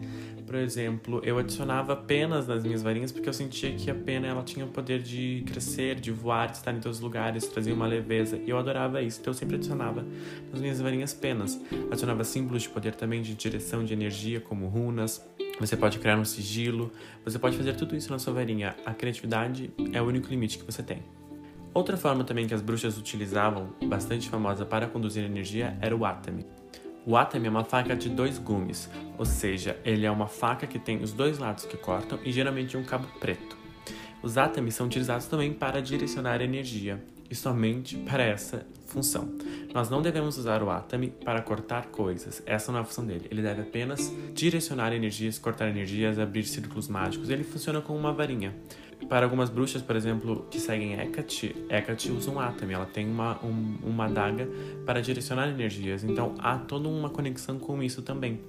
por 0.52 0.58
exemplo, 0.58 1.22
eu 1.24 1.38
adicionava 1.38 1.96
penas 1.96 2.46
nas 2.46 2.62
minhas 2.62 2.82
varinhas 2.82 3.10
porque 3.10 3.26
eu 3.26 3.32
sentia 3.32 3.72
que 3.72 3.90
a 3.90 3.94
pena 3.94 4.26
ela 4.26 4.42
tinha 4.42 4.66
o 4.66 4.68
poder 4.68 5.00
de 5.00 5.42
crescer, 5.46 5.98
de 5.98 6.12
voar, 6.12 6.50
de 6.50 6.58
estar 6.58 6.74
em 6.74 6.78
todos 6.78 6.98
os 6.98 7.02
lugares, 7.02 7.46
trazia 7.46 7.72
uma 7.72 7.86
leveza. 7.86 8.36
E 8.36 8.50
eu 8.50 8.58
adorava 8.58 9.00
isso, 9.00 9.18
então 9.18 9.30
eu 9.30 9.34
sempre 9.34 9.56
adicionava 9.56 10.04
nas 10.52 10.60
minhas 10.60 10.78
varinhas 10.78 11.14
penas. 11.14 11.58
Adicionava 11.90 12.22
símbolos 12.22 12.64
de 12.64 12.68
poder 12.68 12.94
também, 12.94 13.22
de 13.22 13.34
direção 13.34 13.82
de 13.82 13.94
energia, 13.94 14.42
como 14.42 14.66
runas. 14.66 15.26
Você 15.58 15.74
pode 15.74 15.98
criar 15.98 16.18
um 16.18 16.24
sigilo, 16.24 16.92
você 17.24 17.38
pode 17.38 17.56
fazer 17.56 17.74
tudo 17.74 17.96
isso 17.96 18.12
na 18.12 18.18
sua 18.18 18.34
varinha. 18.34 18.76
A 18.84 18.92
criatividade 18.92 19.72
é 19.90 20.02
o 20.02 20.04
único 20.04 20.28
limite 20.28 20.58
que 20.58 20.66
você 20.66 20.82
tem. 20.82 21.02
Outra 21.72 21.96
forma 21.96 22.24
também 22.24 22.46
que 22.46 22.52
as 22.52 22.60
bruxas 22.60 22.98
utilizavam, 22.98 23.70
bastante 23.86 24.28
famosa 24.28 24.66
para 24.66 24.86
conduzir 24.86 25.24
energia, 25.24 25.78
era 25.80 25.96
o 25.96 26.04
atame. 26.04 26.44
O 27.04 27.16
atame 27.16 27.48
é 27.48 27.50
uma 27.50 27.64
faca 27.64 27.96
de 27.96 28.08
dois 28.08 28.38
gumes, 28.38 28.88
ou 29.18 29.24
seja, 29.24 29.76
ele 29.84 30.06
é 30.06 30.10
uma 30.10 30.28
faca 30.28 30.68
que 30.68 30.78
tem 30.78 31.02
os 31.02 31.12
dois 31.12 31.36
lados 31.36 31.64
que 31.64 31.76
cortam 31.76 32.16
e 32.24 32.30
geralmente 32.30 32.76
um 32.76 32.84
cabo 32.84 33.08
preto. 33.18 33.56
Os 34.22 34.38
atames 34.38 34.76
são 34.76 34.86
utilizados 34.86 35.26
também 35.26 35.52
para 35.52 35.82
direcionar 35.82 36.40
energia 36.40 37.02
e 37.28 37.34
somente 37.34 37.96
para 37.96 38.22
essa 38.22 38.64
função. 38.86 39.28
Nós 39.74 39.90
não 39.90 40.00
devemos 40.00 40.38
usar 40.38 40.62
o 40.62 40.70
atame 40.70 41.08
para 41.08 41.42
cortar 41.42 41.86
coisas, 41.86 42.40
essa 42.46 42.70
não 42.70 42.78
é 42.78 42.82
a 42.82 42.84
função 42.84 43.04
dele. 43.04 43.26
Ele 43.32 43.42
deve 43.42 43.62
apenas 43.62 44.12
direcionar 44.32 44.92
energias, 44.92 45.40
cortar 45.40 45.68
energias, 45.68 46.20
abrir 46.20 46.44
círculos 46.44 46.86
mágicos. 46.86 47.30
Ele 47.30 47.42
funciona 47.42 47.80
como 47.80 47.98
uma 47.98 48.12
varinha. 48.12 48.54
Para 49.08 49.26
algumas 49.26 49.50
bruxas, 49.50 49.82
por 49.82 49.94
exemplo, 49.94 50.46
que 50.50 50.58
seguem 50.58 50.94
Hecate, 50.94 51.54
Hecate 51.68 52.10
usa 52.10 52.30
um 52.30 52.40
Atami, 52.40 52.72
ela 52.72 52.86
tem 52.86 53.06
uma, 53.06 53.38
um, 53.44 53.78
uma 53.82 54.06
adaga 54.06 54.48
para 54.86 55.02
direcionar 55.02 55.48
energias, 55.48 56.02
então 56.02 56.34
há 56.38 56.56
toda 56.56 56.88
uma 56.88 57.10
conexão 57.10 57.58
com 57.58 57.82
isso 57.82 58.02
também. 58.02 58.40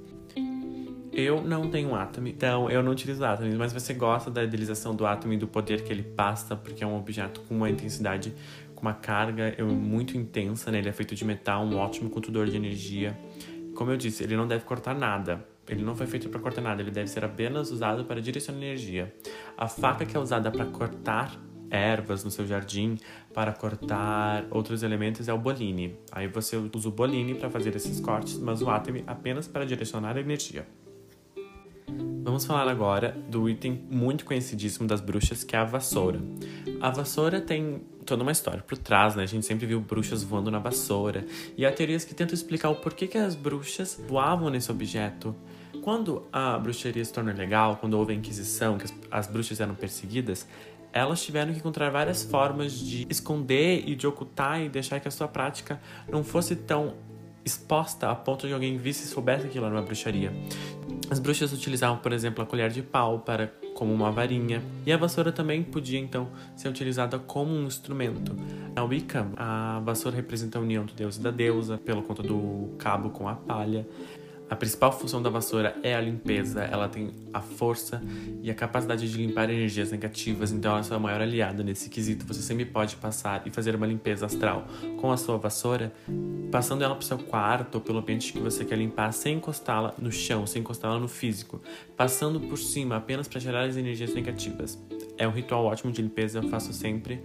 Eu 1.11 1.41
não 1.41 1.69
tenho 1.69 1.93
Atami, 1.93 2.31
então 2.31 2.71
eu 2.71 2.81
não 2.81 2.91
utilizo 2.91 3.23
Atami, 3.23 3.55
mas 3.55 3.71
você 3.71 3.93
gosta 3.93 4.31
da 4.31 4.43
idealização 4.43 4.95
do 4.95 5.05
Atami, 5.05 5.37
do 5.37 5.47
poder 5.47 5.83
que 5.83 5.91
ele 5.91 6.01
passa, 6.01 6.55
porque 6.55 6.83
é 6.83 6.87
um 6.87 6.97
objeto 6.97 7.41
com 7.41 7.55
uma 7.55 7.69
intensidade, 7.69 8.33
com 8.73 8.81
uma 8.81 8.93
carga 8.93 9.55
muito 9.63 10.17
intensa, 10.17 10.71
né? 10.71 10.79
Ele 10.79 10.89
é 10.89 10.93
feito 10.93 11.13
de 11.13 11.23
metal, 11.23 11.63
um 11.63 11.77
ótimo 11.77 12.09
condutor 12.09 12.47
de 12.47 12.55
energia. 12.55 13.17
Como 13.75 13.91
eu 13.91 13.97
disse, 13.97 14.23
ele 14.23 14.35
não 14.35 14.47
deve 14.47 14.65
cortar 14.65 14.95
nada. 14.95 15.45
Ele 15.67 15.83
não 15.83 15.95
foi 15.95 16.07
feito 16.07 16.29
para 16.29 16.39
cortar 16.39 16.61
nada, 16.61 16.81
ele 16.81 16.91
deve 16.91 17.07
ser 17.07 17.23
apenas 17.23 17.71
usado 17.71 18.05
para 18.05 18.21
direcionar 18.21 18.59
energia. 18.59 19.13
A 19.57 19.67
faca 19.67 20.05
que 20.05 20.15
é 20.15 20.19
usada 20.19 20.51
para 20.51 20.65
cortar 20.65 21.31
ervas 21.69 22.23
no 22.23 22.29
seu 22.29 22.45
jardim, 22.45 22.97
para 23.33 23.51
cortar 23.51 24.45
outros 24.51 24.83
elementos 24.83 25.27
é 25.27 25.33
o 25.33 25.37
boline. 25.37 25.95
Aí 26.11 26.27
você 26.27 26.57
usa 26.57 26.89
o 26.89 26.91
boline 26.91 27.33
para 27.33 27.49
fazer 27.49 27.75
esses 27.75 27.99
cortes, 27.99 28.37
mas 28.37 28.61
o 28.61 28.69
atome 28.69 29.03
apenas 29.07 29.47
para 29.47 29.65
direcionar 29.65 30.15
a 30.15 30.19
energia. 30.19 30.67
Vamos 32.23 32.45
falar 32.45 32.69
agora 32.69 33.17
do 33.27 33.49
item 33.49 33.85
muito 33.89 34.23
conhecidíssimo 34.23 34.87
das 34.87 35.01
bruxas, 35.01 35.43
que 35.43 35.55
é 35.55 35.59
a 35.59 35.63
vassoura. 35.65 36.21
A 36.79 36.89
vassoura 36.89 37.41
tem 37.41 37.81
toda 38.05 38.23
uma 38.23 38.31
história 38.31 38.61
por 38.61 38.77
trás, 38.77 39.15
né? 39.15 39.23
A 39.23 39.25
gente 39.25 39.45
sempre 39.45 39.65
viu 39.65 39.81
bruxas 39.81 40.23
voando 40.23 40.49
na 40.49 40.59
vassoura. 40.59 41.25
E 41.57 41.65
há 41.65 41.71
teorias 41.71 42.05
que 42.05 42.13
tentam 42.13 42.33
explicar 42.33 42.69
o 42.69 42.75
porquê 42.75 43.07
que 43.07 43.17
as 43.17 43.35
bruxas 43.35 44.01
voavam 44.07 44.49
nesse 44.49 44.71
objeto. 44.71 45.35
Quando 45.83 46.23
a 46.31 46.57
bruxaria 46.57 47.03
se 47.03 47.11
tornou 47.11 47.35
legal, 47.35 47.75
quando 47.75 47.95
houve 47.95 48.13
a 48.13 48.15
Inquisição, 48.15 48.77
que 48.77 48.85
as, 48.85 48.93
as 49.11 49.27
bruxas 49.27 49.59
eram 49.59 49.75
perseguidas, 49.75 50.47
elas 50.93 51.21
tiveram 51.21 51.51
que 51.51 51.59
encontrar 51.59 51.89
várias 51.89 52.23
formas 52.23 52.71
de 52.71 53.05
esconder 53.09 53.83
e 53.85 53.93
de 53.93 54.07
ocultar 54.07 54.61
e 54.61 54.69
deixar 54.69 55.01
que 55.01 55.09
a 55.09 55.11
sua 55.11 55.27
prática 55.27 55.81
não 56.09 56.23
fosse 56.23 56.55
tão 56.55 56.93
exposta 57.43 58.09
a 58.09 58.15
ponto 58.15 58.47
de 58.47 58.53
alguém 58.53 58.77
visse 58.77 59.03
e 59.03 59.07
soubesse 59.07 59.41
que 59.41 59.49
aquilo 59.49 59.65
era 59.65 59.75
uma 59.75 59.81
bruxaria. 59.81 60.31
As 61.09 61.19
bruxas 61.19 61.51
utilizavam, 61.51 61.97
por 61.97 62.13
exemplo, 62.13 62.41
a 62.41 62.47
colher 62.47 62.69
de 62.69 62.81
pau 62.81 63.19
para 63.19 63.53
como 63.75 63.93
uma 63.93 64.09
varinha. 64.09 64.63
E 64.85 64.93
a 64.93 64.95
vassoura 64.95 65.33
também 65.33 65.63
podia 65.63 65.99
então 65.99 66.29
ser 66.55 66.69
utilizada 66.69 67.19
como 67.19 67.51
um 67.53 67.65
instrumento. 67.65 68.33
Na 68.73 68.85
Wicca, 68.85 69.27
a 69.35 69.81
vassoura 69.83 70.15
representa 70.15 70.57
a 70.57 70.61
união 70.61 70.85
do 70.85 70.93
deus 70.93 71.17
e 71.17 71.19
da 71.19 71.31
deusa, 71.31 71.77
pelo 71.77 72.03
conta 72.03 72.23
do 72.23 72.73
cabo 72.77 73.09
com 73.09 73.27
a 73.27 73.35
palha. 73.35 73.85
A 74.49 74.55
principal 74.55 74.91
função 74.91 75.21
da 75.21 75.29
vassoura 75.29 75.75
é 75.81 75.95
a 75.95 76.01
limpeza, 76.01 76.63
ela 76.63 76.87
tem 76.87 77.11
a 77.33 77.41
força 77.41 78.01
e 78.41 78.51
a 78.51 78.53
capacidade 78.53 79.09
de 79.09 79.17
limpar 79.17 79.49
energias 79.49 79.91
negativas, 79.91 80.51
então 80.51 80.71
ela 80.71 80.79
é 80.79 80.81
a 80.81 80.83
sua 80.83 80.99
maior 80.99 81.21
aliada 81.21 81.63
nesse 81.63 81.89
quesito. 81.89 82.25
Você 82.25 82.41
sempre 82.41 82.65
pode 82.65 82.95
passar 82.97 83.41
e 83.45 83.49
fazer 83.49 83.75
uma 83.75 83.87
limpeza 83.87 84.25
astral 84.25 84.67
com 84.99 85.11
a 85.11 85.17
sua 85.17 85.37
vassoura, 85.37 85.91
passando 86.51 86.83
ela 86.83 86.93
para 86.93 87.03
o 87.03 87.05
seu 87.05 87.17
quarto 87.17 87.75
ou 87.75 87.81
pelo 87.81 87.99
ambiente 87.99 88.31
que 88.31 88.39
você 88.39 88.63
quer 88.63 88.77
limpar, 88.77 89.11
sem 89.11 89.37
encostá-la 89.37 89.95
no 89.97 90.11
chão, 90.11 90.45
sem 90.45 90.61
encostá-la 90.61 90.99
no 90.99 91.07
físico, 91.07 91.61
passando 91.97 92.39
por 92.39 92.57
cima 92.57 92.97
apenas 92.97 93.27
para 93.27 93.39
gerar 93.39 93.63
as 93.63 93.75
energias 93.75 94.13
negativas. 94.13 94.77
É 95.17 95.27
um 95.27 95.31
ritual 95.31 95.65
ótimo 95.65 95.91
de 95.91 96.01
limpeza, 96.01 96.39
eu 96.39 96.49
faço 96.49 96.73
sempre 96.73 97.21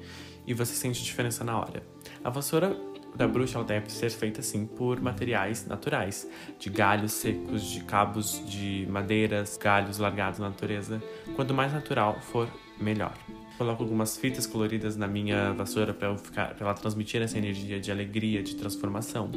e 0.47 0.55
você 0.55 0.73
sente 0.73 1.05
diferença 1.05 1.45
na 1.45 1.59
hora. 1.59 1.83
A 2.25 2.31
vassoura 2.31 2.75
da 3.17 3.27
bruxa 3.27 3.63
deve 3.65 3.91
ser 3.91 4.11
feita 4.11 4.41
assim 4.41 4.67
por 4.67 5.01
materiais 5.01 5.67
naturais, 5.67 6.29
de 6.59 6.71
galhos 6.71 7.13
secos, 7.13 7.63
de 7.63 7.83
cabos 7.85 8.43
de 8.47 8.87
madeiras, 8.89 9.59
galhos 9.59 9.99
largados 9.99 10.39
na 10.39 10.49
natureza. 10.49 11.03
Quanto 11.35 11.53
mais 11.53 11.73
natural 11.73 12.19
for, 12.21 12.49
melhor. 12.81 13.15
Coloco 13.57 13.83
algumas 13.83 14.17
fitas 14.17 14.47
coloridas 14.47 14.97
na 14.97 15.09
minha 15.09 15.53
vassoura 15.53 15.93
para 15.93 16.17
ela 16.61 16.75
transmitir 16.75 17.21
essa 17.21 17.37
energia 17.37 17.81
de 17.81 17.91
alegria, 17.91 18.43
de 18.43 18.55
transformação. 18.55 19.31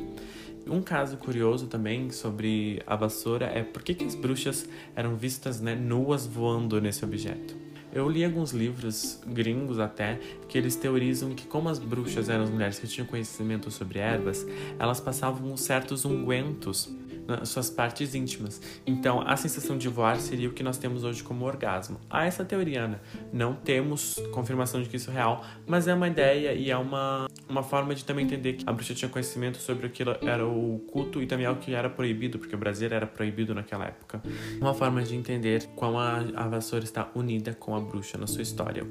Um 0.67 0.81
caso 0.81 1.17
curioso 1.17 1.65
também 1.67 2.11
sobre 2.11 2.83
a 2.85 2.95
vassoura 2.95 3.47
é 3.47 3.63
por 3.63 3.81
que, 3.81 3.95
que 3.95 4.05
as 4.05 4.13
bruxas 4.13 4.69
eram 4.95 5.15
vistas 5.15 5.59
né, 5.59 5.73
nuas 5.73 6.27
voando 6.27 6.79
nesse 6.79 7.03
objeto. 7.03 7.60
Eu 7.93 8.07
li 8.09 8.23
alguns 8.23 8.51
livros 8.51 9.19
gringos 9.27 9.77
até 9.77 10.17
que 10.47 10.57
eles 10.57 10.75
teorizam 10.75 11.35
que 11.35 11.45
como 11.45 11.67
as 11.67 11.77
bruxas 11.77 12.29
eram 12.29 12.45
as 12.45 12.49
mulheres 12.49 12.79
que 12.79 12.87
tinham 12.87 13.05
conhecimento 13.05 13.69
sobre 13.69 13.99
ervas, 13.99 14.45
elas 14.79 15.01
passavam 15.01 15.55
certos 15.57 16.05
ungüentos 16.05 16.89
nas 17.27 17.49
suas 17.49 17.69
partes 17.69 18.15
íntimas. 18.15 18.61
Então, 18.85 19.21
a 19.21 19.35
sensação 19.35 19.77
de 19.77 19.87
voar 19.87 20.17
seria 20.19 20.49
o 20.49 20.53
que 20.53 20.63
nós 20.63 20.77
temos 20.77 21.03
hoje 21.03 21.23
como 21.23 21.45
orgasmo. 21.45 21.99
Há 22.09 22.25
essa 22.25 22.43
teoria, 22.43 22.87
né? 22.87 22.99
Não 23.31 23.53
temos 23.53 24.15
confirmação 24.31 24.81
de 24.81 24.89
que 24.89 24.97
isso 24.97 25.09
é 25.11 25.13
real, 25.13 25.43
mas 25.65 25.87
é 25.87 25.93
uma 25.93 26.07
ideia 26.07 26.53
e 26.53 26.69
é 26.69 26.77
uma, 26.77 27.27
uma 27.47 27.63
forma 27.63 27.95
de 27.95 28.03
também 28.05 28.25
entender 28.25 28.53
que 28.53 28.63
a 28.67 28.73
bruxa 28.73 28.93
tinha 28.93 29.09
conhecimento 29.09 29.57
sobre 29.57 29.87
aquilo 29.87 30.15
era 30.21 30.45
o 30.45 30.79
culto 30.91 31.21
e 31.21 31.25
também 31.25 31.47
o 31.47 31.55
que 31.55 31.73
era 31.73 31.89
proibido, 31.89 32.39
porque 32.39 32.55
o 32.55 32.57
Brasil 32.57 32.89
era 32.91 33.07
proibido 33.07 33.53
naquela 33.53 33.85
época. 33.85 34.21
Uma 34.59 34.73
forma 34.73 35.01
de 35.03 35.15
entender 35.15 35.67
como 35.75 35.97
a, 35.97 36.17
a 36.35 36.47
vassoura 36.47 36.83
está 36.83 37.09
unida 37.15 37.53
com 37.53 37.75
a 37.75 37.79
bruxa 37.79 38.17
na 38.17 38.27
sua 38.27 38.41
história. 38.41 38.85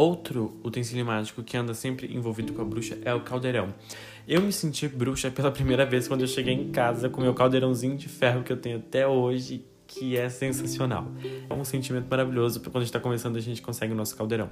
Outro 0.00 0.58
utensílio 0.64 1.04
mágico 1.04 1.42
que 1.42 1.58
anda 1.58 1.74
sempre 1.74 2.10
envolvido 2.16 2.54
com 2.54 2.62
a 2.62 2.64
bruxa 2.64 2.96
é 3.04 3.12
o 3.12 3.20
caldeirão. 3.20 3.68
Eu 4.26 4.40
me 4.40 4.50
senti 4.50 4.88
bruxa 4.88 5.30
pela 5.30 5.50
primeira 5.50 5.84
vez 5.84 6.08
quando 6.08 6.22
eu 6.22 6.26
cheguei 6.26 6.54
em 6.54 6.70
casa 6.70 7.10
com 7.10 7.20
meu 7.20 7.34
caldeirãozinho 7.34 7.98
de 7.98 8.08
ferro 8.08 8.42
que 8.42 8.50
eu 8.50 8.56
tenho 8.56 8.78
até 8.78 9.06
hoje, 9.06 9.62
que 9.86 10.16
é 10.16 10.30
sensacional. 10.30 11.06
É 11.50 11.52
um 11.52 11.66
sentimento 11.66 12.06
maravilhoso 12.08 12.60
quando 12.60 12.76
a 12.76 12.80
gente 12.80 12.88
está 12.88 12.98
começando 12.98 13.36
a 13.36 13.40
gente 13.40 13.60
consegue 13.60 13.92
o 13.92 13.94
nosso 13.94 14.16
caldeirão. 14.16 14.48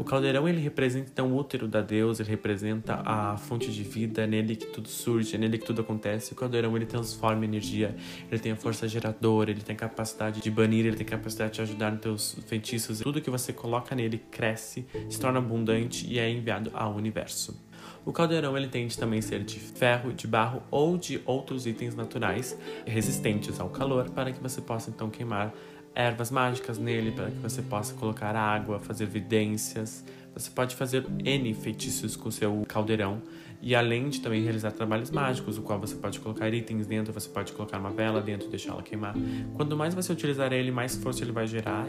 O 0.00 0.02
caldeirão 0.02 0.48
ele 0.48 0.62
representa 0.62 1.10
então 1.12 1.30
o 1.30 1.36
útero 1.36 1.68
da 1.68 1.82
deusa, 1.82 2.22
ele 2.22 2.30
representa 2.30 3.02
a 3.04 3.36
fonte 3.36 3.70
de 3.70 3.82
vida, 3.82 4.22
é 4.22 4.26
nele 4.26 4.56
que 4.56 4.64
tudo 4.64 4.88
surge, 4.88 5.34
é 5.34 5.38
nele 5.38 5.58
que 5.58 5.66
tudo 5.66 5.82
acontece. 5.82 6.32
O 6.32 6.34
caldeirão 6.34 6.74
ele 6.74 6.86
transforma 6.86 7.44
energia, 7.44 7.94
ele 8.30 8.40
tem 8.40 8.52
a 8.52 8.56
força 8.56 8.88
geradora, 8.88 9.50
ele 9.50 9.60
tem 9.60 9.76
a 9.76 9.78
capacidade 9.78 10.40
de 10.40 10.50
banir, 10.50 10.86
ele 10.86 10.96
tem 10.96 11.06
a 11.06 11.10
capacidade 11.10 11.52
de 11.52 11.60
ajudar 11.60 11.90
nos 11.92 12.00
teus 12.00 12.36
feitiços. 12.46 13.00
Tudo 13.00 13.20
que 13.20 13.28
você 13.28 13.52
coloca 13.52 13.94
nele 13.94 14.22
cresce, 14.30 14.86
se 15.10 15.20
torna 15.20 15.38
abundante 15.38 16.06
e 16.10 16.18
é 16.18 16.30
enviado 16.30 16.70
ao 16.72 16.94
universo. 16.94 17.62
O 18.02 18.10
caldeirão 18.10 18.56
ele 18.56 18.68
tende 18.68 18.96
também 18.96 19.18
a 19.18 19.22
ser 19.22 19.44
de 19.44 19.60
ferro, 19.60 20.14
de 20.14 20.26
barro 20.26 20.62
ou 20.70 20.96
de 20.96 21.20
outros 21.26 21.66
itens 21.66 21.94
naturais 21.94 22.58
resistentes 22.86 23.60
ao 23.60 23.68
calor 23.68 24.08
para 24.08 24.32
que 24.32 24.42
você 24.42 24.62
possa 24.62 24.88
então 24.88 25.10
queimar 25.10 25.52
ervas 25.94 26.30
mágicas 26.30 26.78
nele 26.78 27.12
para 27.12 27.30
que 27.30 27.38
você 27.38 27.62
possa 27.62 27.94
colocar 27.94 28.34
água, 28.36 28.78
fazer 28.78 29.06
vidências. 29.06 30.04
Você 30.34 30.50
pode 30.50 30.76
fazer 30.76 31.04
N 31.24 31.52
feitiços 31.54 32.16
com 32.16 32.30
seu 32.30 32.64
caldeirão 32.68 33.22
e 33.62 33.74
além 33.74 34.08
de 34.08 34.20
também 34.20 34.42
realizar 34.42 34.72
trabalhos 34.72 35.10
mágicos, 35.10 35.58
o 35.58 35.62
qual 35.62 35.78
você 35.78 35.94
pode 35.94 36.18
colocar 36.20 36.52
itens 36.52 36.86
dentro, 36.86 37.12
você 37.12 37.28
pode 37.28 37.52
colocar 37.52 37.78
uma 37.78 37.90
vela 37.90 38.22
dentro 38.22 38.46
e 38.46 38.50
deixá-la 38.50 38.82
queimar. 38.82 39.14
Quanto 39.54 39.76
mais 39.76 39.94
você 39.94 40.12
utilizar 40.12 40.52
ele, 40.52 40.70
mais 40.70 40.96
força 40.96 41.22
ele 41.22 41.32
vai 41.32 41.46
gerar. 41.46 41.86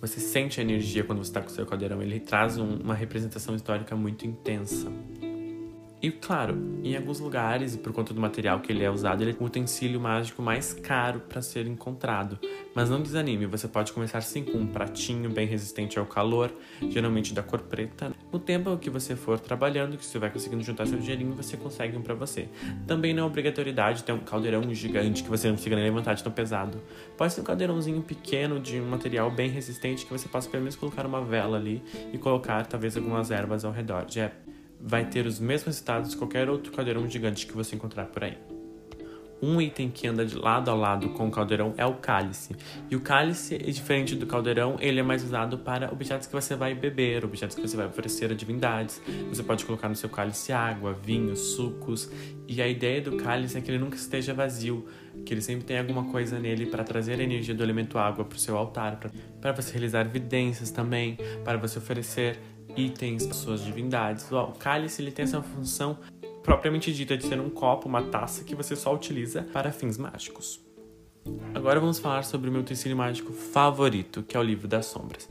Você 0.00 0.20
sente 0.20 0.60
a 0.60 0.62
energia 0.62 1.02
quando 1.02 1.18
você 1.18 1.30
está 1.30 1.40
com 1.40 1.48
o 1.48 1.50
seu 1.50 1.66
caldeirão, 1.66 2.00
ele 2.00 2.20
traz 2.20 2.56
um, 2.56 2.76
uma 2.76 2.94
representação 2.94 3.54
histórica 3.54 3.96
muito 3.96 4.26
intensa. 4.26 4.90
E 6.02 6.10
claro, 6.10 6.56
em 6.82 6.96
alguns 6.96 7.20
lugares, 7.20 7.74
e 7.74 7.78
por 7.78 7.92
conta 7.92 8.14
do 8.14 8.20
material 8.20 8.60
que 8.60 8.72
ele 8.72 8.82
é 8.82 8.90
usado, 8.90 9.22
ele 9.22 9.32
é 9.32 9.36
o 9.38 9.44
utensílio 9.44 10.00
mágico 10.00 10.40
mais 10.40 10.72
caro 10.72 11.20
para 11.20 11.42
ser 11.42 11.66
encontrado. 11.66 12.38
Mas 12.74 12.88
não 12.88 13.02
desanime, 13.02 13.44
você 13.44 13.68
pode 13.68 13.92
começar 13.92 14.22
sim 14.22 14.42
com 14.42 14.56
um 14.56 14.66
pratinho 14.66 15.28
bem 15.28 15.46
resistente 15.46 15.98
ao 15.98 16.06
calor, 16.06 16.50
geralmente 16.88 17.34
da 17.34 17.42
cor 17.42 17.60
preta. 17.60 18.12
No 18.32 18.38
tempo 18.38 18.74
que 18.78 18.88
você 18.88 19.14
for 19.14 19.38
trabalhando, 19.38 19.98
que 19.98 20.04
você 20.06 20.18
vai 20.18 20.30
conseguindo 20.30 20.62
juntar 20.62 20.86
seu 20.86 20.98
dinheirinho, 20.98 21.34
você 21.34 21.58
consegue 21.58 21.98
um 21.98 22.02
para 22.02 22.14
você. 22.14 22.48
Também 22.86 23.12
não 23.12 23.24
é 23.24 23.26
obrigatoriedade 23.26 24.02
ter 24.02 24.12
um 24.12 24.20
caldeirão 24.20 24.72
gigante 24.72 25.22
que 25.22 25.28
você 25.28 25.48
não 25.48 25.56
consiga 25.56 25.76
nem 25.76 25.84
levantar 25.84 26.14
de 26.14 26.24
tão 26.24 26.32
pesado. 26.32 26.80
Pode 27.18 27.34
ser 27.34 27.42
um 27.42 27.44
caldeirãozinho 27.44 28.00
pequeno 28.00 28.58
de 28.58 28.80
um 28.80 28.88
material 28.88 29.30
bem 29.30 29.50
resistente 29.50 30.06
que 30.06 30.12
você 30.12 30.28
possa 30.28 30.48
pelo 30.48 30.62
menos 30.62 30.76
colocar 30.76 31.04
uma 31.04 31.22
vela 31.22 31.58
ali 31.58 31.82
e 32.10 32.16
colocar 32.16 32.64
talvez 32.64 32.96
algumas 32.96 33.30
ervas 33.30 33.66
ao 33.66 33.72
redor. 33.72 34.06
Já 34.08 34.24
é 34.24 34.32
vai 34.82 35.04
ter 35.04 35.26
os 35.26 35.38
mesmos 35.38 35.66
resultados 35.66 36.10
de 36.10 36.16
qualquer 36.16 36.48
outro 36.48 36.72
caldeirão 36.72 37.08
gigante 37.08 37.46
que 37.46 37.52
você 37.52 37.76
encontrar 37.76 38.06
por 38.06 38.24
aí. 38.24 38.36
Um 39.42 39.58
item 39.58 39.90
que 39.90 40.06
anda 40.06 40.24
de 40.24 40.36
lado 40.36 40.70
a 40.70 40.74
lado 40.74 41.08
com 41.10 41.26
o 41.26 41.30
caldeirão 41.30 41.72
é 41.78 41.86
o 41.86 41.94
cálice. 41.94 42.54
E 42.90 42.96
o 42.96 43.00
cálice, 43.00 43.56
diferente 43.56 44.14
do 44.14 44.26
caldeirão, 44.26 44.76
ele 44.80 45.00
é 45.00 45.02
mais 45.02 45.24
usado 45.24 45.56
para 45.56 45.90
objetos 45.90 46.26
que 46.26 46.32
você 46.34 46.54
vai 46.54 46.74
beber, 46.74 47.24
objetos 47.24 47.56
que 47.56 47.62
você 47.62 47.74
vai 47.74 47.86
oferecer 47.86 48.30
a 48.30 48.34
divindades. 48.34 49.00
Você 49.30 49.42
pode 49.42 49.64
colocar 49.64 49.88
no 49.88 49.96
seu 49.96 50.10
cálice 50.10 50.52
água, 50.52 50.92
vinho, 50.92 51.34
sucos. 51.36 52.10
E 52.46 52.60
a 52.60 52.68
ideia 52.68 53.00
do 53.00 53.16
cálice 53.16 53.56
é 53.56 53.62
que 53.62 53.70
ele 53.70 53.78
nunca 53.78 53.96
esteja 53.96 54.34
vazio, 54.34 54.86
que 55.24 55.32
ele 55.32 55.40
sempre 55.40 55.64
tenha 55.64 55.80
alguma 55.80 56.04
coisa 56.04 56.38
nele 56.38 56.66
para 56.66 56.84
trazer 56.84 57.18
a 57.18 57.22
energia 57.22 57.54
do 57.54 57.62
elemento 57.62 57.96
água 57.96 58.26
para 58.26 58.36
o 58.36 58.38
seu 58.38 58.58
altar, 58.58 59.00
para 59.40 59.52
você 59.52 59.72
realizar 59.72 60.04
evidências 60.04 60.70
também, 60.70 61.16
para 61.44 61.56
você 61.56 61.78
oferecer 61.78 62.38
itens, 62.76 63.24
suas 63.36 63.64
divindades. 63.64 64.30
O 64.30 64.52
cálice 64.58 65.02
ele 65.02 65.10
tem 65.10 65.24
essa 65.24 65.42
função 65.42 65.98
propriamente 66.42 66.92
dita 66.92 67.16
de 67.16 67.26
ser 67.26 67.40
um 67.40 67.50
copo, 67.50 67.88
uma 67.88 68.02
taça 68.02 68.44
que 68.44 68.54
você 68.54 68.74
só 68.74 68.94
utiliza 68.94 69.42
para 69.52 69.72
fins 69.72 69.98
mágicos. 69.98 70.60
Agora 71.54 71.78
vamos 71.78 71.98
falar 71.98 72.22
sobre 72.22 72.48
o 72.48 72.52
meu 72.52 72.62
utensílio 72.62 72.96
mágico 72.96 73.30
favorito, 73.32 74.22
que 74.22 74.34
é 74.36 74.40
o 74.40 74.42
livro 74.42 74.66
das 74.66 74.86
sombras. 74.86 75.28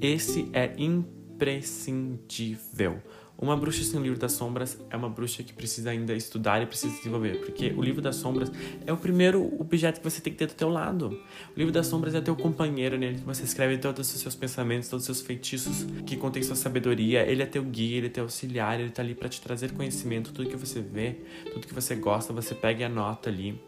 Esse 0.00 0.48
é 0.52 0.72
imprescindível. 0.78 3.02
Uma 3.42 3.56
bruxa 3.56 3.82
sem 3.82 3.98
o 3.98 4.02
livro 4.04 4.20
das 4.20 4.34
sombras 4.34 4.78
é 4.88 4.96
uma 4.96 5.08
bruxa 5.08 5.42
que 5.42 5.52
precisa 5.52 5.90
ainda 5.90 6.14
estudar 6.14 6.62
e 6.62 6.66
precisa 6.66 6.96
desenvolver, 6.96 7.40
porque 7.40 7.74
o 7.76 7.82
livro 7.82 8.00
das 8.00 8.14
sombras 8.14 8.52
é 8.86 8.92
o 8.92 8.96
primeiro 8.96 9.52
objeto 9.58 9.98
que 9.98 10.08
você 10.08 10.20
tem 10.20 10.32
que 10.32 10.38
ter 10.38 10.46
do 10.46 10.54
teu 10.54 10.68
lado. 10.68 11.20
O 11.52 11.58
livro 11.58 11.72
das 11.72 11.88
sombras 11.88 12.14
é 12.14 12.20
teu 12.20 12.36
companheiro, 12.36 12.96
nele 12.96 13.16
você 13.26 13.42
escreve 13.42 13.78
todos 13.78 14.14
os 14.14 14.20
seus 14.20 14.36
pensamentos, 14.36 14.88
todos 14.88 15.08
os 15.08 15.16
seus 15.16 15.26
feitiços 15.26 15.84
que 16.06 16.16
contém 16.16 16.40
sua 16.40 16.54
sabedoria. 16.54 17.26
Ele 17.28 17.42
é 17.42 17.46
teu 17.46 17.64
guia, 17.64 17.96
ele 17.96 18.06
é 18.06 18.10
teu 18.10 18.22
auxiliar, 18.22 18.78
ele 18.78 18.90
tá 18.90 19.02
ali 19.02 19.12
para 19.12 19.28
te 19.28 19.40
trazer 19.40 19.72
conhecimento, 19.72 20.32
tudo 20.32 20.48
que 20.48 20.56
você 20.56 20.80
vê, 20.80 21.16
tudo 21.52 21.66
que 21.66 21.74
você 21.74 21.96
gosta, 21.96 22.32
você 22.32 22.54
pega 22.54 22.82
e 22.82 22.84
anota 22.84 23.28
ali. 23.28 23.60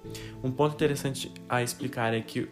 Um 0.44 0.52
ponto 0.52 0.74
interessante 0.74 1.32
a 1.48 1.64
explicar 1.64 2.14
é 2.14 2.20
que 2.20 2.46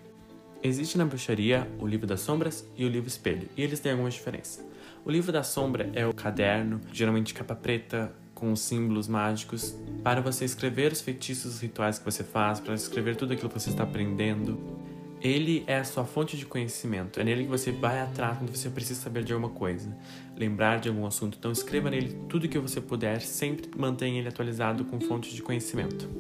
existe 0.61 0.99
na 0.99 1.05
bruxaria 1.05 1.71
o 1.79 1.87
livro 1.87 2.05
das 2.05 2.19
sombras 2.19 2.67
e 2.77 2.85
o 2.85 2.89
livro 2.89 3.07
espelho, 3.07 3.49
e 3.57 3.63
eles 3.63 3.79
têm 3.79 3.93
algumas 3.93 4.15
diferenças. 4.15 4.73
O 5.05 5.11
livro 5.11 5.33
da 5.33 5.43
sombra 5.43 5.91
é 5.95 6.07
o 6.07 6.15
caderno, 6.15 6.81
geralmente 6.93 7.35
capa 7.35 7.57
preta, 7.57 8.13
com 8.37 8.53
os 8.53 8.61
símbolos 8.61 9.09
mágicos, 9.09 9.77
para 10.03 10.21
você 10.21 10.45
escrever 10.45 10.93
os 10.93 11.01
feitiços, 11.01 11.57
os 11.57 11.61
rituais 11.61 11.99
que 11.99 12.05
você 12.05 12.23
faz, 12.23 12.61
para 12.61 12.75
escrever 12.75 13.17
tudo 13.17 13.33
aquilo 13.33 13.49
que 13.49 13.59
você 13.61 13.71
está 13.71 13.83
aprendendo. 13.83 14.82
Ele 15.23 15.63
é 15.69 15.77
a 15.77 15.85
sua 15.85 16.05
fonte 16.05 16.37
de 16.37 16.45
conhecimento, 16.45 17.21
é 17.21 17.25
nele 17.25 17.45
que 17.45 17.49
você 17.49 17.71
vai 17.71 18.01
atrás 18.01 18.39
quando 18.39 18.51
você 18.53 18.69
precisa 18.69 19.01
saber 19.01 19.23
de 19.23 19.33
alguma 19.33 19.51
coisa, 19.51 19.97
lembrar 20.37 20.81
de 20.81 20.89
algum 20.89 21.07
assunto. 21.07 21.39
Então 21.39 21.53
escreva 21.53 21.89
nele 21.89 22.19
tudo 22.29 22.49
que 22.49 22.59
você 22.59 22.81
puder, 22.81 23.21
sempre 23.21 23.71
mantenha 23.79 24.19
ele 24.19 24.27
atualizado 24.27 24.85
com 24.85 25.01
fontes 25.01 25.33
de 25.33 25.41
conhecimento. 25.41 26.11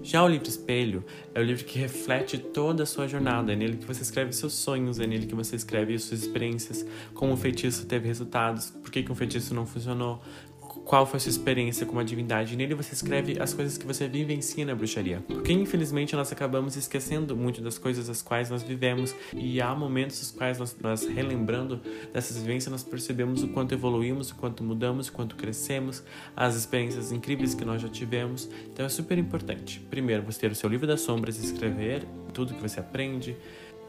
Já 0.00 0.22
o 0.22 0.28
livro 0.28 0.48
espelho 0.48 1.04
é 1.34 1.40
o 1.40 1.42
livro 1.42 1.64
que 1.64 1.76
reflete 1.76 2.38
toda 2.38 2.84
a 2.84 2.86
sua 2.86 3.08
jornada, 3.08 3.52
é 3.52 3.56
nele 3.56 3.78
que 3.78 3.86
você 3.86 4.02
escreve 4.02 4.32
seus 4.32 4.52
sonhos, 4.52 5.00
é 5.00 5.08
nele 5.08 5.26
que 5.26 5.34
você 5.34 5.56
escreve 5.56 5.98
suas 5.98 6.22
experiências, 6.22 6.86
como 7.14 7.32
o 7.32 7.36
feitiço 7.36 7.84
teve 7.86 8.06
resultados, 8.06 8.70
por 8.70 8.92
que, 8.92 9.02
que 9.02 9.10
um 9.10 9.16
feitiço 9.16 9.52
não 9.54 9.66
funcionou, 9.66 10.22
qual 10.92 11.06
foi 11.06 11.18
sua 11.18 11.30
experiência 11.30 11.86
com 11.86 11.98
a 11.98 12.04
divindade. 12.04 12.54
Nele 12.54 12.74
você 12.74 12.92
escreve 12.92 13.40
as 13.40 13.54
coisas 13.54 13.78
que 13.78 13.86
você 13.86 14.06
vivencia 14.06 14.62
na 14.66 14.74
bruxaria. 14.74 15.24
Porque 15.26 15.50
infelizmente 15.50 16.14
nós 16.14 16.30
acabamos 16.30 16.76
esquecendo 16.76 17.34
muito 17.34 17.62
das 17.62 17.78
coisas 17.78 18.10
as 18.10 18.20
quais 18.20 18.50
nós 18.50 18.62
vivemos 18.62 19.14
e 19.32 19.58
há 19.58 19.74
momentos 19.74 20.18
nos 20.18 20.30
quais 20.32 20.58
nós, 20.58 20.76
nós 20.82 21.06
relembrando 21.06 21.80
dessas 22.12 22.36
vivências 22.36 22.70
nós 22.70 22.84
percebemos 22.84 23.42
o 23.42 23.48
quanto 23.48 23.72
evoluímos, 23.72 24.32
o 24.32 24.34
quanto 24.34 24.62
mudamos, 24.62 25.08
o 25.08 25.12
quanto 25.14 25.34
crescemos, 25.34 26.04
as 26.36 26.56
experiências 26.56 27.10
incríveis 27.10 27.54
que 27.54 27.64
nós 27.64 27.80
já 27.80 27.88
tivemos. 27.88 28.50
Então 28.70 28.84
é 28.84 28.88
super 28.90 29.16
importante. 29.16 29.80
Primeiro, 29.88 30.22
você 30.22 30.40
ter 30.40 30.50
o 30.50 30.54
seu 30.54 30.68
livro 30.68 30.86
das 30.86 31.00
sombras 31.00 31.38
e 31.38 31.46
escrever 31.46 32.06
tudo 32.34 32.52
que 32.52 32.60
você 32.60 32.80
aprende, 32.80 33.34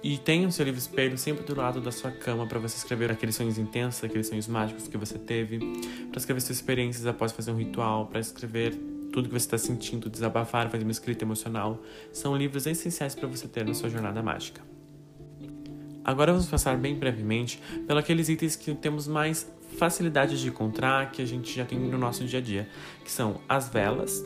e 0.03 0.17
tenha 0.17 0.45
o 0.47 0.51
seu 0.51 0.65
livro 0.65 0.79
espelho 0.79 1.17
sempre 1.17 1.45
do 1.45 1.55
lado 1.55 1.79
da 1.79 1.91
sua 1.91 2.11
cama 2.11 2.45
para 2.45 2.59
você 2.59 2.75
escrever 2.75 3.09
aqueles 3.09 3.35
sonhos 3.35 3.57
intensos, 3.57 4.03
aqueles 4.03 4.27
sonhos 4.27 4.49
mágicos 4.49 4.87
que 4.87 4.97
você 4.97 5.17
teve, 5.17 5.59
para 6.09 6.19
escrever 6.19 6.41
suas 6.41 6.57
experiências 6.57 7.05
após 7.05 7.31
fazer 7.31 7.51
um 7.51 7.55
ritual, 7.55 8.07
para 8.07 8.19
escrever 8.19 8.77
tudo 9.13 9.29
que 9.29 9.33
você 9.33 9.45
está 9.45 9.57
sentindo, 9.57 10.09
desabafar, 10.09 10.69
fazer 10.69 10.83
uma 10.83 10.91
escrita 10.91 11.23
emocional. 11.23 11.81
São 12.11 12.35
livros 12.35 12.67
essenciais 12.67 13.15
para 13.15 13.27
você 13.29 13.47
ter 13.47 13.65
na 13.65 13.73
sua 13.73 13.89
jornada 13.89 14.21
mágica. 14.21 14.61
Agora 16.03 16.33
vamos 16.33 16.47
passar 16.47 16.75
bem 16.77 16.95
brevemente 16.95 17.61
pelos 17.87 18.27
itens 18.27 18.57
que 18.57 18.73
temos 18.75 19.07
mais 19.07 19.49
facilidade 19.77 20.39
de 20.39 20.49
encontrar, 20.49 21.11
que 21.11 21.21
a 21.21 21.25
gente 21.25 21.55
já 21.55 21.63
tem 21.63 21.79
no 21.79 21.97
nosso 21.97 22.25
dia 22.25 22.39
a 22.39 22.41
dia, 22.41 22.67
que 23.05 23.11
são 23.11 23.39
as 23.47 23.69
velas, 23.69 24.21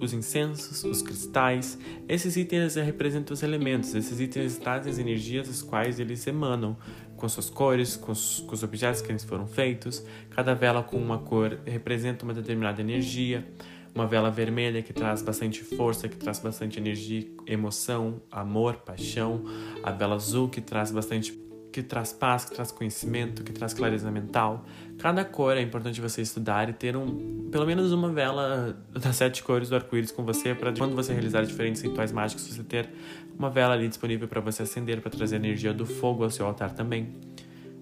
os 0.00 0.12
incensos, 0.12 0.82
os 0.84 1.02
cristais. 1.02 1.78
Esses 2.08 2.36
itens 2.36 2.74
representam 2.76 3.34
os 3.34 3.42
elementos, 3.42 3.94
esses 3.94 4.20
itens 4.20 4.56
trazem 4.56 4.90
as 4.92 4.98
energias 4.98 5.48
as 5.48 5.62
quais 5.62 6.00
eles 6.00 6.26
emanam, 6.26 6.76
com 7.16 7.28
suas 7.28 7.50
cores, 7.50 7.96
com 7.96 8.12
os, 8.12 8.40
com 8.40 8.54
os 8.54 8.62
objetos 8.62 9.02
que 9.02 9.12
eles 9.12 9.24
foram 9.24 9.46
feitos. 9.46 10.04
Cada 10.30 10.54
vela 10.54 10.82
com 10.82 10.96
uma 10.96 11.18
cor 11.18 11.58
representa 11.66 12.24
uma 12.24 12.32
determinada 12.32 12.80
energia. 12.80 13.46
Uma 13.92 14.06
vela 14.06 14.30
vermelha 14.30 14.82
que 14.82 14.92
traz 14.92 15.20
bastante 15.20 15.64
força, 15.64 16.08
que 16.08 16.16
traz 16.16 16.38
bastante 16.38 16.78
energia, 16.78 17.26
emoção, 17.44 18.22
amor, 18.30 18.76
paixão. 18.76 19.42
A 19.82 19.90
vela 19.90 20.14
azul 20.14 20.48
que 20.48 20.60
traz 20.60 20.92
bastante 20.92 21.36
que 21.70 21.82
traz 21.82 22.12
paz, 22.12 22.44
que 22.44 22.54
traz 22.54 22.72
conhecimento, 22.72 23.44
que 23.44 23.52
traz 23.52 23.72
clareza 23.72 24.10
mental. 24.10 24.64
Cada 25.00 25.24
cor 25.24 25.56
é 25.56 25.62
importante 25.62 25.98
você 25.98 26.20
estudar 26.20 26.68
e 26.68 26.74
ter 26.74 26.94
um, 26.94 27.48
pelo 27.50 27.64
menos 27.64 27.90
uma 27.90 28.12
vela 28.12 28.76
das 28.92 29.16
sete 29.16 29.42
cores 29.42 29.70
do 29.70 29.74
arco-íris 29.74 30.12
com 30.12 30.22
você 30.22 30.54
para 30.54 30.74
quando 30.74 30.94
você 30.94 31.14
realizar 31.14 31.42
diferentes 31.42 31.80
rituais 31.80 32.12
mágicos 32.12 32.46
você 32.46 32.62
ter 32.62 32.90
uma 33.38 33.48
vela 33.48 33.72
ali 33.72 33.88
disponível 33.88 34.28
para 34.28 34.42
você 34.42 34.62
acender 34.62 35.00
para 35.00 35.10
trazer 35.10 35.36
a 35.36 35.38
energia 35.38 35.72
do 35.72 35.86
fogo 35.86 36.22
ao 36.22 36.30
seu 36.30 36.44
altar 36.44 36.72
também. 36.72 37.14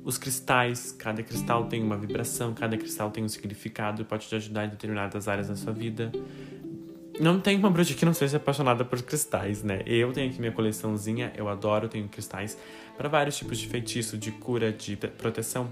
Os 0.05 0.17
cristais, 0.17 0.93
cada 0.93 1.21
cristal 1.25 1.67
tem 1.67 1.83
uma 1.83 1.99
vibração, 1.99 2.55
cada 2.55 2.77
cristal 2.79 3.11
tem 3.11 3.25
um 3.25 3.29
significado 3.29 4.03
e 4.03 4.05
pode 4.05 4.29
te 4.29 4.37
ajudar 4.37 4.67
em 4.67 4.69
determinadas 4.69 5.27
áreas 5.27 5.49
da 5.49 5.57
sua 5.57 5.73
vida. 5.73 6.13
Não 7.19 7.41
tem 7.41 7.59
uma 7.59 7.69
bruxa 7.69 7.95
que 7.95 8.05
não 8.05 8.15
seja 8.15 8.37
apaixonada 8.37 8.85
por 8.85 9.03
cristais, 9.03 9.65
né? 9.65 9.83
Eu 9.85 10.13
tenho 10.13 10.31
aqui 10.31 10.39
minha 10.39 10.53
coleçãozinha, 10.53 11.33
eu 11.37 11.49
adoro, 11.49 11.89
tenho 11.89 12.09
cristais 12.09 12.57
para 12.97 13.09
vários 13.09 13.37
tipos 13.37 13.59
de 13.59 13.67
feitiço, 13.67 14.17
de 14.17 14.31
cura, 14.31 14.73
de 14.73 14.97
proteção. 14.97 15.69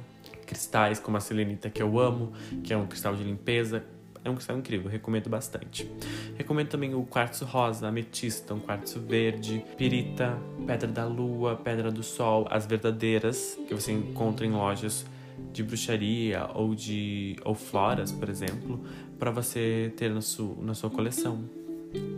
Cristais 0.46 0.98
como 0.98 1.16
a 1.16 1.20
selenita 1.20 1.68
que 1.68 1.82
eu 1.82 1.98
amo, 1.98 2.32
que 2.62 2.72
é 2.72 2.76
um 2.76 2.86
cristal 2.86 3.14
de 3.14 3.24
limpeza. 3.24 3.84
É 4.24 4.30
um 4.30 4.34
cristal 4.34 4.58
incrível, 4.58 4.90
recomendo 4.90 5.30
bastante. 5.30 5.88
Recomendo 6.36 6.68
também 6.68 6.94
o 6.94 7.04
quartzo 7.04 7.44
rosa, 7.44 7.86
ametista, 7.86 8.54
um 8.54 8.58
quartzo 8.58 9.00
verde, 9.00 9.64
pirita, 9.76 10.36
pedra 10.66 10.88
da 10.88 11.04
lua, 11.04 11.54
pedra 11.54 11.92
do 11.92 12.02
sol, 12.02 12.46
as 12.50 12.66
verdadeiras 12.66 13.56
que 13.68 13.74
você 13.74 13.92
encontra 13.92 14.44
em 14.44 14.50
lojas 14.50 15.06
de 15.52 15.62
bruxaria 15.62 16.48
ou 16.54 16.74
de 16.74 17.36
ou 17.44 17.54
floras, 17.54 18.10
por 18.10 18.28
exemplo, 18.28 18.84
para 19.18 19.30
você 19.30 19.92
ter 19.96 20.10
na, 20.10 20.20
su, 20.20 20.56
na 20.60 20.74
sua 20.74 20.90
coleção. 20.90 21.65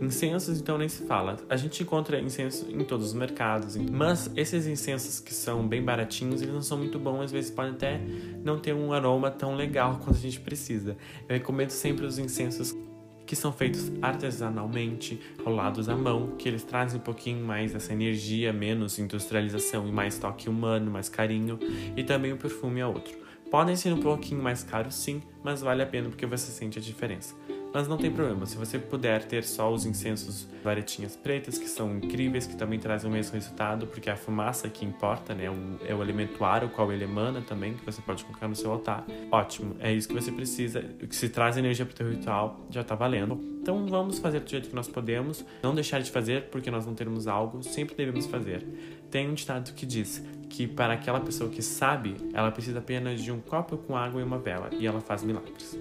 Incensos, 0.01 0.59
então, 0.59 0.77
nem 0.77 0.89
se 0.89 1.03
fala. 1.03 1.37
A 1.49 1.55
gente 1.55 1.83
encontra 1.83 2.19
incenso 2.19 2.65
em 2.69 2.83
todos 2.83 3.07
os 3.07 3.13
mercados, 3.13 3.75
mas 3.75 4.31
esses 4.35 4.65
incensos 4.65 5.19
que 5.19 5.33
são 5.33 5.67
bem 5.67 5.83
baratinhos, 5.83 6.41
eles 6.41 6.53
não 6.53 6.61
são 6.61 6.77
muito 6.77 6.97
bons, 6.97 7.25
às 7.25 7.31
vezes 7.31 7.51
podem 7.51 7.73
até 7.73 8.01
não 8.43 8.59
ter 8.59 8.73
um 8.73 8.93
aroma 8.93 9.29
tão 9.29 9.55
legal 9.55 9.99
quanto 10.03 10.17
a 10.17 10.21
gente 10.21 10.39
precisa. 10.39 10.97
Eu 11.27 11.35
recomendo 11.35 11.71
sempre 11.71 12.05
os 12.05 12.17
incensos 12.17 12.75
que 13.29 13.35
são 13.35 13.53
feitos 13.53 13.91
artesanalmente, 14.01 15.21
rolados 15.45 15.87
à 15.87 15.95
mão, 15.95 16.31
que 16.35 16.49
eles 16.49 16.63
trazem 16.63 16.99
um 16.99 17.03
pouquinho 17.03 17.45
mais 17.45 17.75
essa 17.75 17.93
energia, 17.93 18.51
menos 18.51 18.97
industrialização 18.97 19.87
e 19.87 19.91
mais 19.91 20.17
toque 20.17 20.49
humano, 20.49 20.89
mais 20.89 21.09
carinho, 21.09 21.59
e 21.95 22.03
também 22.03 22.33
o 22.33 22.37
perfume 22.37 22.79
é 22.79 22.87
outro. 22.87 23.15
Podem 23.51 23.75
ser 23.75 23.93
um 23.93 23.99
pouquinho 23.99 24.41
mais 24.41 24.63
caros, 24.63 24.95
sim, 24.95 25.21
mas 25.43 25.61
vale 25.61 25.83
a 25.83 25.85
pena 25.85 26.09
porque 26.09 26.25
você 26.25 26.51
sente 26.51 26.79
a 26.79 26.81
diferença. 26.81 27.35
Mas 27.73 27.87
não 27.87 27.97
tem 27.97 28.11
problema, 28.11 28.45
se 28.45 28.57
você 28.57 28.79
puder 28.79 29.23
ter 29.23 29.43
só 29.43 29.71
os 29.71 29.85
incensos 29.85 30.47
varetinhas 30.63 31.15
pretas, 31.15 31.57
que 31.57 31.67
são 31.67 31.97
incríveis, 31.97 32.47
que 32.47 32.55
também 32.55 32.79
trazem 32.79 33.09
o 33.09 33.13
mesmo 33.13 33.33
resultado, 33.33 33.85
porque 33.85 34.09
é 34.09 34.13
a 34.13 34.15
fumaça 34.15 34.67
que 34.69 34.83
importa, 34.83 35.35
né? 35.35 35.45
é 35.85 35.93
o 35.93 36.01
elemento 36.01 36.43
ar, 36.43 36.63
o 36.63 36.69
qual 36.69 36.91
ele 36.91 37.03
emana 37.03 37.41
também, 37.41 37.75
que 37.75 37.85
você 37.85 38.01
pode 38.01 38.23
colocar 38.25 38.47
no 38.47 38.55
seu 38.55 38.71
altar. 38.71 39.05
Ótimo, 39.31 39.75
é 39.79 39.93
isso 39.93 40.07
que 40.07 40.13
você 40.13 40.31
precisa. 40.31 40.81
Que 40.81 41.15
se 41.15 41.29
traz 41.29 41.57
energia 41.57 41.85
para 41.85 42.05
o 42.05 42.09
ritual, 42.09 42.65
já 42.69 42.83
tá 42.83 42.95
valendo. 42.95 43.39
Então 43.61 43.85
vamos 43.85 44.17
fazer 44.19 44.39
do 44.39 44.49
jeito 44.49 44.69
que 44.69 44.75
nós 44.75 44.87
podemos, 44.87 45.45
não 45.61 45.75
deixar 45.75 46.01
de 46.01 46.09
fazer 46.09 46.45
porque 46.49 46.71
nós 46.71 46.85
não 46.85 46.95
temos 46.95 47.27
algo, 47.27 47.61
sempre 47.61 47.95
devemos 47.95 48.25
fazer. 48.25 48.65
Tem 49.11 49.29
um 49.29 49.33
ditado 49.33 49.73
que 49.73 49.85
diz 49.85 50.23
que 50.49 50.67
para 50.67 50.93
aquela 50.93 51.19
pessoa 51.19 51.49
que 51.49 51.61
sabe, 51.61 52.15
ela 52.33 52.51
precisa 52.51 52.79
apenas 52.79 53.21
de 53.21 53.31
um 53.31 53.39
copo 53.39 53.77
com 53.77 53.95
água 53.95 54.19
e 54.19 54.23
uma 54.23 54.39
vela, 54.39 54.69
e 54.73 54.87
ela 54.87 54.99
faz 54.99 55.23
milagres. 55.23 55.77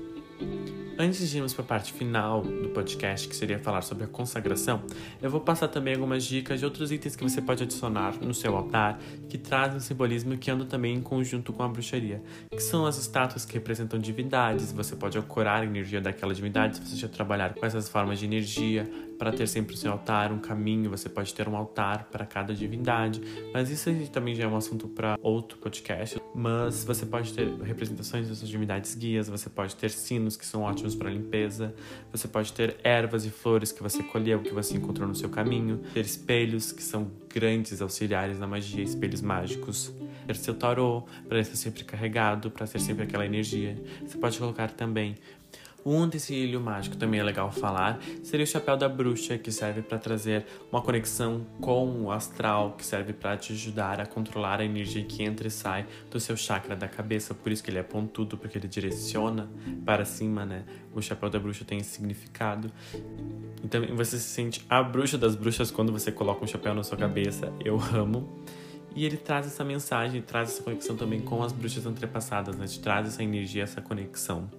Antes 1.01 1.31
de 1.31 1.37
irmos 1.37 1.55
para 1.55 1.65
a 1.65 1.69
parte 1.69 1.93
final 1.93 2.43
do 2.43 2.71
podcast, 2.71 3.29
que 3.29 3.37
seria 3.37 3.57
falar 3.57 3.83
sobre 3.83 4.03
a 4.03 4.07
consagração, 4.09 4.83
eu 5.23 5.31
vou 5.31 5.41
passar 5.41 5.69
também 5.69 5.95
algumas 5.95 6.25
dicas 6.25 6.59
de 6.59 6.65
outros 6.65 6.91
itens 6.91 7.15
que 7.15 7.23
você 7.23 7.41
pode 7.41 7.63
adicionar 7.63 8.17
no 8.21 8.35
seu 8.35 8.57
altar 8.57 8.99
que 9.29 9.39
trazem 9.39 9.77
um 9.77 9.81
simbolismo 9.81 10.37
que 10.37 10.51
andam 10.51 10.67
também 10.67 10.97
em 10.97 11.01
conjunto 11.01 11.53
com 11.53 11.63
a 11.63 11.69
bruxaria, 11.69 12.21
que 12.51 12.59
são 12.59 12.85
as 12.85 12.99
estátuas 12.99 13.45
que 13.45 13.55
representam 13.55 13.97
divindades. 13.97 14.73
Você 14.73 14.97
pode 14.97 15.17
ancorar 15.17 15.63
a 15.63 15.65
energia 15.65 16.01
daquela 16.01 16.35
divindade 16.35 16.79
se 16.79 16.85
você 16.85 16.97
já 16.97 17.07
trabalhar 17.07 17.55
com 17.55 17.65
essas 17.65 17.89
formas 17.89 18.19
de 18.19 18.25
energia, 18.25 18.91
para 19.19 19.33
ter 19.33 19.49
sempre 19.49 19.75
o 19.75 19.77
seu 19.77 19.91
altar, 19.91 20.33
um 20.33 20.39
caminho, 20.39 20.89
você 20.89 21.09
pode 21.09 21.35
ter 21.35 21.49
um 21.49 21.57
altar 21.57 22.09
para 22.11 22.25
cada 22.25 22.55
divindade, 22.55 23.21
mas 23.53 23.71
isso 23.71 23.91
também 24.13 24.35
já 24.35 24.45
é 24.45 24.47
um 24.47 24.57
assunto 24.57 24.87
para 24.89 25.19
outro 25.21 25.59
podcast. 25.59 26.21
Mas 26.35 26.85
você 26.85 27.05
pode 27.05 27.33
ter 27.33 27.49
representações 27.63 28.29
das 28.29 28.39
suas 28.39 28.49
divindades 28.49 28.95
guias, 28.95 29.29
você 29.29 29.51
pode 29.51 29.75
ter 29.75 29.91
sinos 29.91 30.37
que 30.37 30.47
são 30.47 30.63
ótimos 30.63 30.95
para 30.95 31.11
limpeza, 31.11 31.75
você 32.13 32.29
pode 32.29 32.53
ter 32.53 32.77
ervas 32.85 33.25
e 33.25 33.31
flores 33.31 33.73
que 33.73 33.83
você 33.83 34.03
colheu, 34.03 34.41
que 34.41 34.53
você 34.53 34.77
encontrou 34.77 35.09
no 35.09 35.15
seu 35.15 35.29
caminho, 35.29 35.81
ter 35.93 36.05
espelhos 36.05 36.71
que 36.71 36.83
são 36.83 37.11
grandes 37.33 37.83
auxiliares 37.83 38.39
na 38.39 38.47
magia, 38.47 38.83
espelhos 38.83 39.21
mágicos, 39.21 39.93
ter 40.27 40.37
seu 40.37 40.55
tarô 40.55 41.05
para 41.29 41.41
estar 41.41 41.57
sempre 41.57 41.85
carregado, 41.85 42.51
para 42.51 42.67
ter 42.67 42.81
sempre 42.81 43.05
aquela 43.05 43.25
energia. 43.27 43.77
Você 44.07 44.17
pode 44.19 44.39
colocar 44.39 44.71
também 44.71 45.15
um 45.85 46.03
utensílio 46.03 46.61
mágico 46.61 46.97
também 46.97 47.21
é 47.21 47.23
legal 47.23 47.51
falar 47.51 48.01
seria 48.23 48.45
o 48.45 48.47
chapéu 48.47 48.77
da 48.77 48.89
bruxa, 48.89 49.39
que 49.39 49.51
serve 49.51 49.83
para 49.83 49.99
trazer 49.99 50.45
uma 50.71 50.83
conexão 50.83 51.47
com 51.61 52.03
o 52.03 52.11
astral, 52.11 52.75
que 52.77 52.85
serve 52.85 53.13
para 53.13 53.37
te 53.37 53.53
ajudar 53.53 54.01
a 54.01 54.07
controlar 54.07 54.61
a 54.61 54.65
energia 54.65 55.05
que 55.05 55.23
entra 55.23 55.49
e 55.49 55.51
sai 55.51 55.87
do 56.11 56.19
seu 56.21 56.37
chakra 56.37 56.77
da 56.77 56.89
cabeça. 56.89 57.35
Por 57.35 57.53
isso 57.53 57.63
que 57.63 57.71
ele 57.71 57.79
é 57.79 57.83
pontudo, 57.83 58.37
porque 58.37 58.59
ele 58.59 58.69
direciona 58.69 59.49
para 59.85 60.05
cima, 60.05 60.45
né? 60.45 60.65
O 60.95 61.01
chapéu 61.01 61.31
da 61.31 61.39
bruxa 61.39 61.65
tem 61.65 61.79
esse 61.79 61.91
significado. 61.91 62.71
Então 63.63 63.81
você 63.97 64.19
se 64.19 64.29
sente 64.29 64.65
a 64.69 64.83
bruxa 64.83 65.17
das 65.17 65.35
bruxas 65.35 65.71
quando 65.71 65.93
você 65.93 66.13
coloca 66.13 66.45
um 66.45 66.49
chapéu 66.49 66.75
na 66.75 66.83
sua 66.83 66.99
cabeça. 66.99 67.53
Eu 67.65 67.81
amo. 67.95 68.45
E 68.95 69.05
ele 69.05 69.17
traz 69.17 69.47
essa 69.47 69.63
mensagem, 69.63 70.21
traz 70.23 70.51
essa 70.51 70.63
conexão 70.63 70.97
também 70.97 71.21
com 71.21 71.43
as 71.43 71.53
bruxas 71.53 71.87
antepassadas, 71.87 72.57
né? 72.57 72.67
Te 72.67 72.81
traz 72.81 73.07
essa 73.07 73.23
energia, 73.23 73.63
essa 73.63 73.81
conexão. 73.81 74.51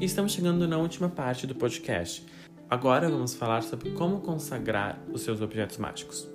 E 0.00 0.04
estamos 0.04 0.32
chegando 0.32 0.66
na 0.68 0.78
última 0.78 1.08
parte 1.08 1.46
do 1.46 1.54
podcast. 1.54 2.24
Agora 2.68 3.08
vamos 3.08 3.34
falar 3.34 3.62
sobre 3.62 3.90
como 3.90 4.20
consagrar 4.20 4.98
os 5.12 5.22
seus 5.22 5.40
objetos 5.40 5.78
mágicos. 5.78 6.28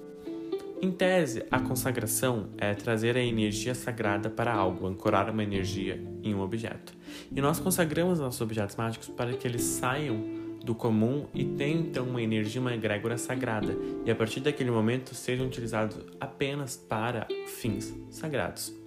Em 0.81 0.91
tese, 0.91 1.43
a 1.51 1.59
consagração 1.59 2.47
é 2.57 2.73
trazer 2.73 3.17
a 3.17 3.21
energia 3.21 3.75
sagrada 3.75 4.29
para 4.29 4.53
algo, 4.53 4.87
ancorar 4.87 5.29
uma 5.29 5.43
energia 5.43 6.01
em 6.23 6.33
um 6.33 6.39
objeto. 6.39 6.93
E 7.29 7.41
nós 7.41 7.59
consagramos 7.59 8.19
nossos 8.19 8.39
objetos 8.39 8.77
mágicos 8.77 9.09
para 9.09 9.33
que 9.33 9.45
eles 9.45 9.61
saiam 9.61 10.23
do 10.63 10.73
comum 10.73 11.25
e 11.33 11.43
tenham 11.43 11.81
então 11.81 12.05
uma 12.05 12.21
energia, 12.21 12.61
uma 12.61 12.73
egrégora 12.73 13.17
sagrada, 13.17 13.75
e 14.05 14.11
a 14.11 14.15
partir 14.15 14.39
daquele 14.39 14.71
momento 14.71 15.13
sejam 15.13 15.47
utilizados 15.47 15.97
apenas 16.19 16.77
para 16.77 17.27
fins 17.47 17.93
sagrados. 18.09 18.78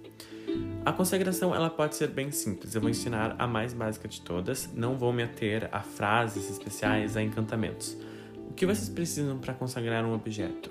A 0.85 0.91
consagração 0.91 1.55
ela 1.55 1.69
pode 1.69 1.95
ser 1.95 2.09
bem 2.09 2.29
simples. 2.31 2.75
Eu 2.75 2.81
vou 2.81 2.89
ensinar 2.89 3.35
a 3.39 3.47
mais 3.47 3.73
básica 3.73 4.07
de 4.07 4.19
todas. 4.21 4.69
Não 4.73 4.97
vou 4.97 5.13
me 5.13 5.23
ater 5.23 5.69
a 5.71 5.79
frases 5.79 6.49
especiais, 6.49 7.15
a 7.15 7.23
encantamentos. 7.23 7.97
O 8.49 8.53
que 8.53 8.65
vocês 8.65 8.89
precisam 8.89 9.37
para 9.39 9.53
consagrar 9.53 10.05
um 10.05 10.13
objeto? 10.13 10.69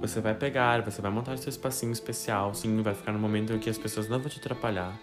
Você 0.00 0.20
vai 0.20 0.34
pegar, 0.34 0.82
você 0.82 1.00
vai 1.00 1.10
montar 1.10 1.36
seu 1.38 1.48
espacinho 1.48 1.92
especial, 1.92 2.52
sim, 2.54 2.82
vai 2.82 2.94
ficar 2.94 3.12
no 3.12 3.18
momento 3.18 3.52
em 3.52 3.58
que 3.58 3.70
as 3.70 3.78
pessoas 3.78 4.08
não 4.08 4.18
vão 4.18 4.28
te 4.28 4.38
atrapalhar. 4.38 4.98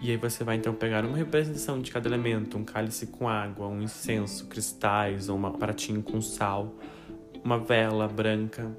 E 0.00 0.10
aí 0.10 0.16
você 0.16 0.42
vai 0.42 0.56
então 0.56 0.74
pegar 0.74 1.04
uma 1.04 1.16
representação 1.16 1.80
de 1.80 1.92
cada 1.92 2.08
elemento, 2.08 2.58
um 2.58 2.64
cálice 2.64 3.06
com 3.06 3.28
água, 3.28 3.68
um 3.68 3.80
incenso, 3.80 4.46
cristais, 4.46 5.28
ou 5.28 5.38
um 5.38 5.52
pratinho 5.52 6.02
com 6.02 6.20
sal, 6.20 6.74
uma 7.44 7.58
vela 7.58 8.08
branca, 8.08 8.70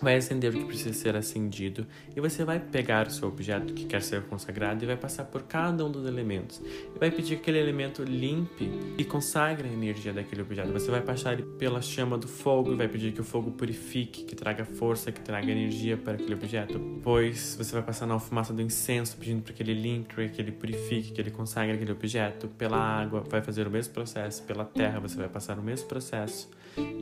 vai 0.00 0.16
acender 0.16 0.50
o 0.50 0.58
que 0.58 0.64
precisa 0.64 0.92
ser 0.92 1.16
acendido 1.16 1.86
e 2.14 2.20
você 2.20 2.44
vai 2.44 2.60
pegar 2.60 3.06
o 3.06 3.10
seu 3.10 3.28
objeto 3.28 3.72
que 3.72 3.84
quer 3.84 4.02
ser 4.02 4.22
consagrado 4.22 4.84
e 4.84 4.86
vai 4.86 4.96
passar 4.96 5.24
por 5.24 5.42
cada 5.44 5.84
um 5.84 5.90
dos 5.90 6.06
elementos 6.06 6.60
e 6.94 6.98
vai 6.98 7.10
pedir 7.10 7.36
que 7.36 7.42
aquele 7.42 7.58
elemento 7.58 8.02
limpe 8.02 8.68
e 8.98 9.04
consagre 9.04 9.68
a 9.68 9.72
energia 9.72 10.12
daquele 10.12 10.42
objeto. 10.42 10.72
Você 10.72 10.90
vai 10.90 11.00
passar 11.00 11.40
pela 11.58 11.80
chama 11.80 12.18
do 12.18 12.28
fogo 12.28 12.72
e 12.72 12.76
vai 12.76 12.88
pedir 12.88 13.12
que 13.12 13.20
o 13.20 13.24
fogo 13.24 13.50
purifique, 13.52 14.24
que 14.24 14.34
traga 14.34 14.64
força, 14.64 15.10
que 15.10 15.20
traga 15.20 15.50
energia 15.50 15.96
para 15.96 16.14
aquele 16.14 16.34
objeto. 16.34 16.78
Pois 17.02 17.56
você 17.56 17.72
vai 17.72 17.82
passar 17.82 18.06
na 18.06 18.18
fumaça 18.18 18.52
do 18.52 18.60
incenso 18.60 19.16
pedindo 19.16 19.42
para 19.42 19.52
que 19.52 19.62
ele 19.62 19.74
limpe, 19.74 20.28
que 20.28 20.40
ele 20.40 20.52
purifique, 20.52 21.12
que 21.12 21.20
ele 21.20 21.30
consagre 21.30 21.74
aquele 21.74 21.92
objeto. 21.92 22.48
Pela 22.48 22.76
água 22.76 23.24
vai 23.28 23.42
fazer 23.42 23.66
o 23.66 23.70
mesmo 23.70 23.94
processo, 23.94 24.42
pela 24.42 24.64
terra 24.64 25.00
você 25.00 25.16
vai 25.16 25.28
passar 25.28 25.58
o 25.58 25.62
mesmo 25.62 25.88
processo. 25.88 26.50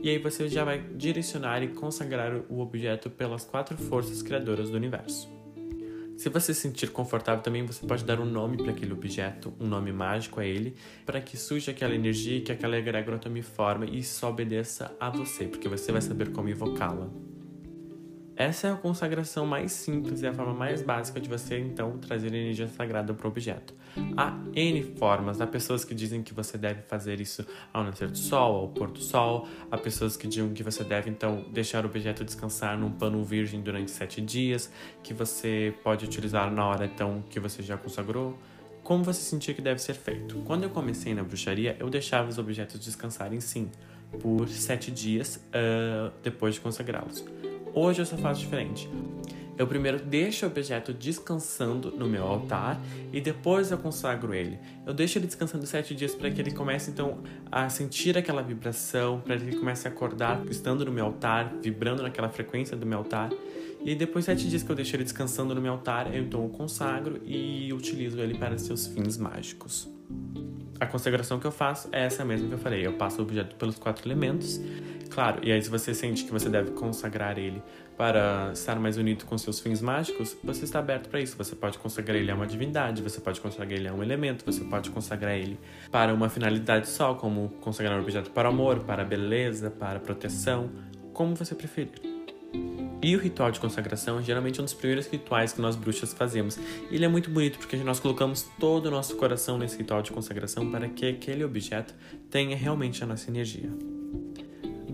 E 0.01 0.09
aí 0.09 0.17
você 0.17 0.47
já 0.47 0.63
vai 0.63 0.79
direcionar 0.79 1.61
e 1.61 1.67
consagrar 1.67 2.33
o 2.49 2.59
objeto 2.59 2.84
pelas 3.09 3.43
quatro 3.43 3.77
forças 3.77 4.21
criadoras 4.21 4.69
do 4.69 4.77
universo. 4.77 5.33
Se 6.17 6.29
você 6.29 6.53
se 6.53 6.61
sentir 6.61 6.91
confortável 6.91 7.43
também, 7.43 7.65
você 7.65 7.85
pode 7.85 8.05
dar 8.05 8.21
um 8.21 8.25
nome 8.25 8.57
para 8.57 8.71
aquele 8.71 8.93
objeto, 8.93 9.53
um 9.59 9.67
nome 9.67 9.91
mágico 9.91 10.39
a 10.39 10.45
ele, 10.45 10.75
para 11.05 11.19
que 11.19 11.35
surja 11.35 11.71
aquela 11.71 11.93
energia, 11.93 12.41
que 12.41 12.51
aquela 12.51 12.77
egrégora 12.77 13.17
tome 13.17 13.41
forma 13.41 13.85
e 13.85 14.01
só 14.01 14.29
obedeça 14.29 14.95
a 14.97 15.09
você, 15.09 15.45
porque 15.45 15.67
você 15.67 15.91
vai 15.91 16.01
saber 16.01 16.31
como 16.31 16.47
invocá-la. 16.47 17.24
Essa 18.37 18.67
é 18.67 18.71
a 18.71 18.75
consagração 18.75 19.45
mais 19.45 19.71
simples 19.71 20.21
e 20.21 20.27
a 20.27 20.33
forma 20.33 20.53
mais 20.53 20.81
básica 20.81 21.21
de 21.21 21.29
você 21.29 21.57
então 21.57 21.97
trazer 21.97 22.27
energia 22.27 22.67
sagrada 22.67 23.13
para 23.13 23.25
o 23.25 23.29
objeto. 23.29 23.73
Há 24.17 24.37
N 24.53 24.83
formas, 24.97 25.39
há 25.39 25.47
pessoas 25.47 25.85
que 25.85 25.95
dizem 25.95 26.21
que 26.21 26.33
você 26.33 26.57
deve 26.57 26.81
fazer 26.81 27.21
isso 27.21 27.45
ao 27.71 27.85
nascer 27.85 28.09
do 28.09 28.17
sol, 28.17 28.55
ao 28.57 28.67
pôr 28.67 28.91
do 28.91 28.99
sol, 28.99 29.47
há 29.71 29.77
pessoas 29.77 30.17
que 30.17 30.27
dizem 30.27 30.53
que 30.53 30.63
você 30.63 30.83
deve 30.83 31.09
então 31.09 31.45
deixar 31.53 31.85
o 31.85 31.87
objeto 31.87 32.25
descansar 32.25 32.77
num 32.77 32.91
pano 32.91 33.23
virgem 33.23 33.61
durante 33.61 33.89
sete 33.89 34.19
dias, 34.19 34.69
que 35.01 35.13
você 35.13 35.73
pode 35.81 36.03
utilizar 36.03 36.51
na 36.51 36.67
hora 36.67 36.85
então 36.85 37.23
que 37.29 37.39
você 37.39 37.63
já 37.63 37.77
consagrou. 37.77 38.37
Como 38.83 39.01
você 39.01 39.21
sentir 39.21 39.55
que 39.55 39.61
deve 39.61 39.81
ser 39.81 39.93
feito? 39.93 40.35
Quando 40.39 40.63
eu 40.63 40.69
comecei 40.69 41.13
na 41.13 41.23
bruxaria, 41.23 41.77
eu 41.79 41.89
deixava 41.89 42.27
os 42.27 42.37
objetos 42.37 42.81
descansarem 42.81 43.39
sim, 43.39 43.71
por 44.19 44.47
sete 44.49 44.91
dias 44.91 45.37
uh, 45.37 46.11
depois 46.21 46.55
de 46.55 46.61
consagrá-los. 46.61 47.23
Hoje 47.75 48.01
eu 48.01 48.05
só 48.05 48.15
faço 48.15 48.39
diferente. 48.39 48.89
Eu 49.57 49.67
primeiro 49.67 49.99
deixo 49.99 50.45
o 50.45 50.49
objeto 50.49 50.93
descansando 50.93 51.91
no 51.91 52.07
meu 52.07 52.23
altar 52.23 52.79
e 53.11 53.19
depois 53.19 53.69
eu 53.69 53.77
consagro 53.77 54.33
ele. 54.33 54.57
Eu 54.85 54.93
deixo 54.93 55.17
ele 55.17 55.25
descansando 55.25 55.65
sete 55.67 55.93
dias 55.93 56.15
para 56.15 56.31
que 56.31 56.39
ele 56.39 56.51
comece 56.51 56.89
então 56.89 57.19
a 57.51 57.67
sentir 57.67 58.17
aquela 58.17 58.41
vibração, 58.41 59.19
para 59.19 59.35
que 59.35 59.43
ele 59.43 59.57
comece 59.57 59.89
a 59.89 59.91
acordar 59.91 60.41
estando 60.49 60.85
no 60.85 60.91
meu 60.91 61.05
altar, 61.05 61.53
vibrando 61.61 62.01
naquela 62.01 62.29
frequência 62.29 62.77
do 62.77 62.85
meu 62.85 62.99
altar. 62.99 63.29
E 63.83 63.93
depois 63.93 64.23
sete 64.23 64.47
dias 64.49 64.63
que 64.63 64.69
eu 64.69 64.75
deixo 64.75 64.95
ele 64.95 65.03
descansando 65.03 65.53
no 65.53 65.61
meu 65.61 65.73
altar, 65.73 66.15
eu 66.15 66.23
então 66.23 66.45
o 66.45 66.49
consagro 66.49 67.19
e 67.25 67.73
utilizo 67.73 68.21
ele 68.21 68.37
para 68.37 68.57
seus 68.57 68.87
fins 68.87 69.17
mágicos. 69.17 69.89
A 70.79 70.85
consagração 70.85 71.39
que 71.39 71.47
eu 71.47 71.51
faço 71.51 71.89
é 71.91 72.05
essa 72.05 72.23
mesma 72.23 72.47
que 72.47 72.53
eu 72.53 72.57
falei. 72.57 72.85
Eu 72.85 72.93
passo 72.93 73.19
o 73.19 73.23
objeto 73.23 73.55
pelos 73.55 73.77
quatro 73.77 74.05
elementos 74.07 74.59
Claro, 75.09 75.39
e 75.43 75.51
aí 75.51 75.61
se 75.61 75.69
você 75.69 75.93
sente 75.93 76.25
que 76.25 76.31
você 76.31 76.49
deve 76.49 76.71
consagrar 76.71 77.37
ele 77.37 77.61
para 77.97 78.51
estar 78.53 78.77
mais 78.79 78.97
unido 78.97 79.25
com 79.25 79.37
seus 79.37 79.59
fins 79.59 79.81
mágicos, 79.81 80.35
você 80.43 80.65
está 80.65 80.79
aberto 80.79 81.09
para 81.09 81.21
isso. 81.21 81.37
Você 81.37 81.55
pode 81.55 81.77
consagrar 81.77 82.17
ele 82.17 82.29
a 82.29 82.35
uma 82.35 82.45
divindade, 82.45 83.01
você 83.01 83.21
pode 83.21 83.39
consagrar 83.39 83.71
ele 83.71 83.87
a 83.87 83.93
um 83.93 84.03
elemento, 84.03 84.45
você 84.45 84.63
pode 84.63 84.89
consagrar 84.89 85.35
ele 85.35 85.57
para 85.89 86.13
uma 86.13 86.29
finalidade 86.29 86.89
só, 86.89 87.13
como 87.13 87.49
consagrar 87.61 87.97
um 87.97 88.01
objeto 88.01 88.31
para 88.31 88.49
amor, 88.49 88.79
para 88.81 89.03
beleza, 89.05 89.69
para 89.69 89.99
proteção, 89.99 90.69
como 91.13 91.35
você 91.35 91.55
preferir. 91.55 92.15
E 93.01 93.15
o 93.15 93.19
ritual 93.19 93.51
de 93.51 93.59
consagração 93.59 94.19
é 94.19 94.23
geralmente 94.23 94.59
um 94.59 94.63
dos 94.63 94.73
primeiros 94.73 95.05
rituais 95.07 95.53
que 95.53 95.61
nós 95.61 95.75
bruxas 95.75 96.11
fazemos. 96.11 96.57
Ele 96.89 97.05
é 97.05 97.07
muito 97.07 97.29
bonito 97.29 97.59
porque 97.59 97.77
nós 97.77 97.99
colocamos 97.99 98.47
todo 98.59 98.87
o 98.87 98.91
nosso 98.91 99.15
coração 99.15 99.57
nesse 99.57 99.77
ritual 99.77 100.01
de 100.01 100.11
consagração 100.11 100.71
para 100.71 100.89
que 100.89 101.05
aquele 101.05 101.43
objeto 101.43 101.93
tenha 102.31 102.57
realmente 102.57 103.03
a 103.03 103.07
nossa 103.07 103.29
energia. 103.29 103.69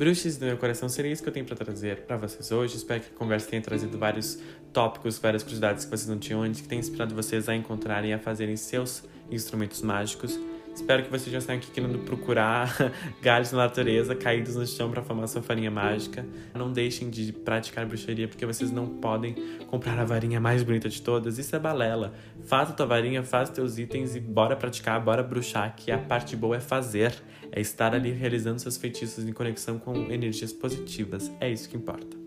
Bruxas 0.02 0.36
do 0.36 0.48
meu 0.48 0.58
coração, 0.58 0.90
seria 0.90 1.12
isso 1.12 1.22
que 1.22 1.30
eu 1.30 1.34
tenho 1.34 1.46
para 1.46 1.56
trazer 1.56 1.98
para 2.08 2.18
vocês 2.18 2.52
hoje. 2.52 2.76
Espero 2.76 3.02
que 3.02 3.14
a 3.14 3.16
conversa 3.16 3.48
tenha 3.48 3.62
trazido 3.62 4.00
vários 4.00 4.40
tópicos, 4.74 5.20
várias 5.20 5.44
curiosidades 5.44 5.86
que 5.86 5.92
vocês 5.92 6.10
não 6.10 6.18
tinham 6.18 6.42
antes, 6.42 6.60
que 6.60 6.68
tenha 6.68 6.80
inspirado 6.80 7.14
vocês 7.14 7.48
a 7.48 7.56
encontrarem 7.56 8.10
e 8.10 8.14
a 8.16 8.18
fazerem 8.18 8.58
seus 8.58 9.04
instrumentos 9.30 9.80
mágicos. 9.84 10.40
Espero 10.74 11.04
que 11.04 11.10
vocês 11.10 11.32
já 11.32 11.38
estejam 11.38 11.58
aqui 11.58 11.72
querendo 11.72 12.00
procurar 12.00 12.74
galhos 13.22 13.52
na 13.52 13.60
natureza 13.60 14.16
caídos 14.16 14.56
no 14.56 14.66
chão 14.66 14.90
para 14.90 15.02
formar 15.02 15.28
sua 15.28 15.42
farinha 15.42 15.70
mágica. 15.70 16.26
Não 16.56 16.72
deixem 16.72 17.10
de 17.10 17.32
praticar 17.34 17.86
bruxaria 17.86 18.28
porque 18.28 18.46
vocês 18.46 18.72
não 18.72 18.88
podem 18.88 19.36
comprar 19.68 20.00
a 20.00 20.06
varinha 20.06 20.40
mais 20.40 20.64
bonita 20.64 20.90
de 20.90 21.02
todas. 21.02 21.38
Isso 21.38 21.56
é 21.56 21.60
balela. 21.60 22.14
Faz 22.46 22.70
a 22.70 22.74
tua 22.74 22.86
varinha, 22.86 23.22
faz 23.24 23.50
teus 23.50 23.78
itens 23.78 24.16
e 24.16 24.20
bora 24.20 24.56
praticar, 24.56 25.00
bora 25.02 25.22
bruxar, 25.22 25.76
que 25.76 25.92
a 25.92 25.98
parte 25.98 26.36
boa 26.36 26.56
é 26.56 26.60
fazer, 26.60 27.14
é 27.52 27.60
estar 27.60 27.94
ali 27.94 28.12
realizando 28.12 28.60
seus 28.60 28.78
feitiços 28.78 29.28
em 29.28 29.34
conexão 29.34 29.78
com 29.78 29.94
energias 30.12 30.54
positivas. 30.54 31.32
É 31.40 31.50
isso 31.50 31.70
que 31.70 31.76
importa. 31.76 32.18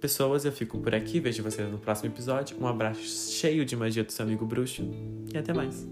Pessoas, 0.00 0.44
eu 0.44 0.52
fico 0.52 0.78
por 0.78 0.94
aqui, 0.94 1.18
vejo 1.18 1.42
vocês 1.42 1.68
no 1.68 1.78
próximo 1.78 2.10
episódio. 2.10 2.56
Um 2.60 2.68
abraço 2.68 3.32
cheio 3.32 3.64
de 3.64 3.74
magia 3.74 4.04
do 4.04 4.12
seu 4.12 4.24
amigo 4.24 4.46
bruxo 4.46 4.88
e 5.32 5.36
até 5.36 5.52
mais. 5.52 5.88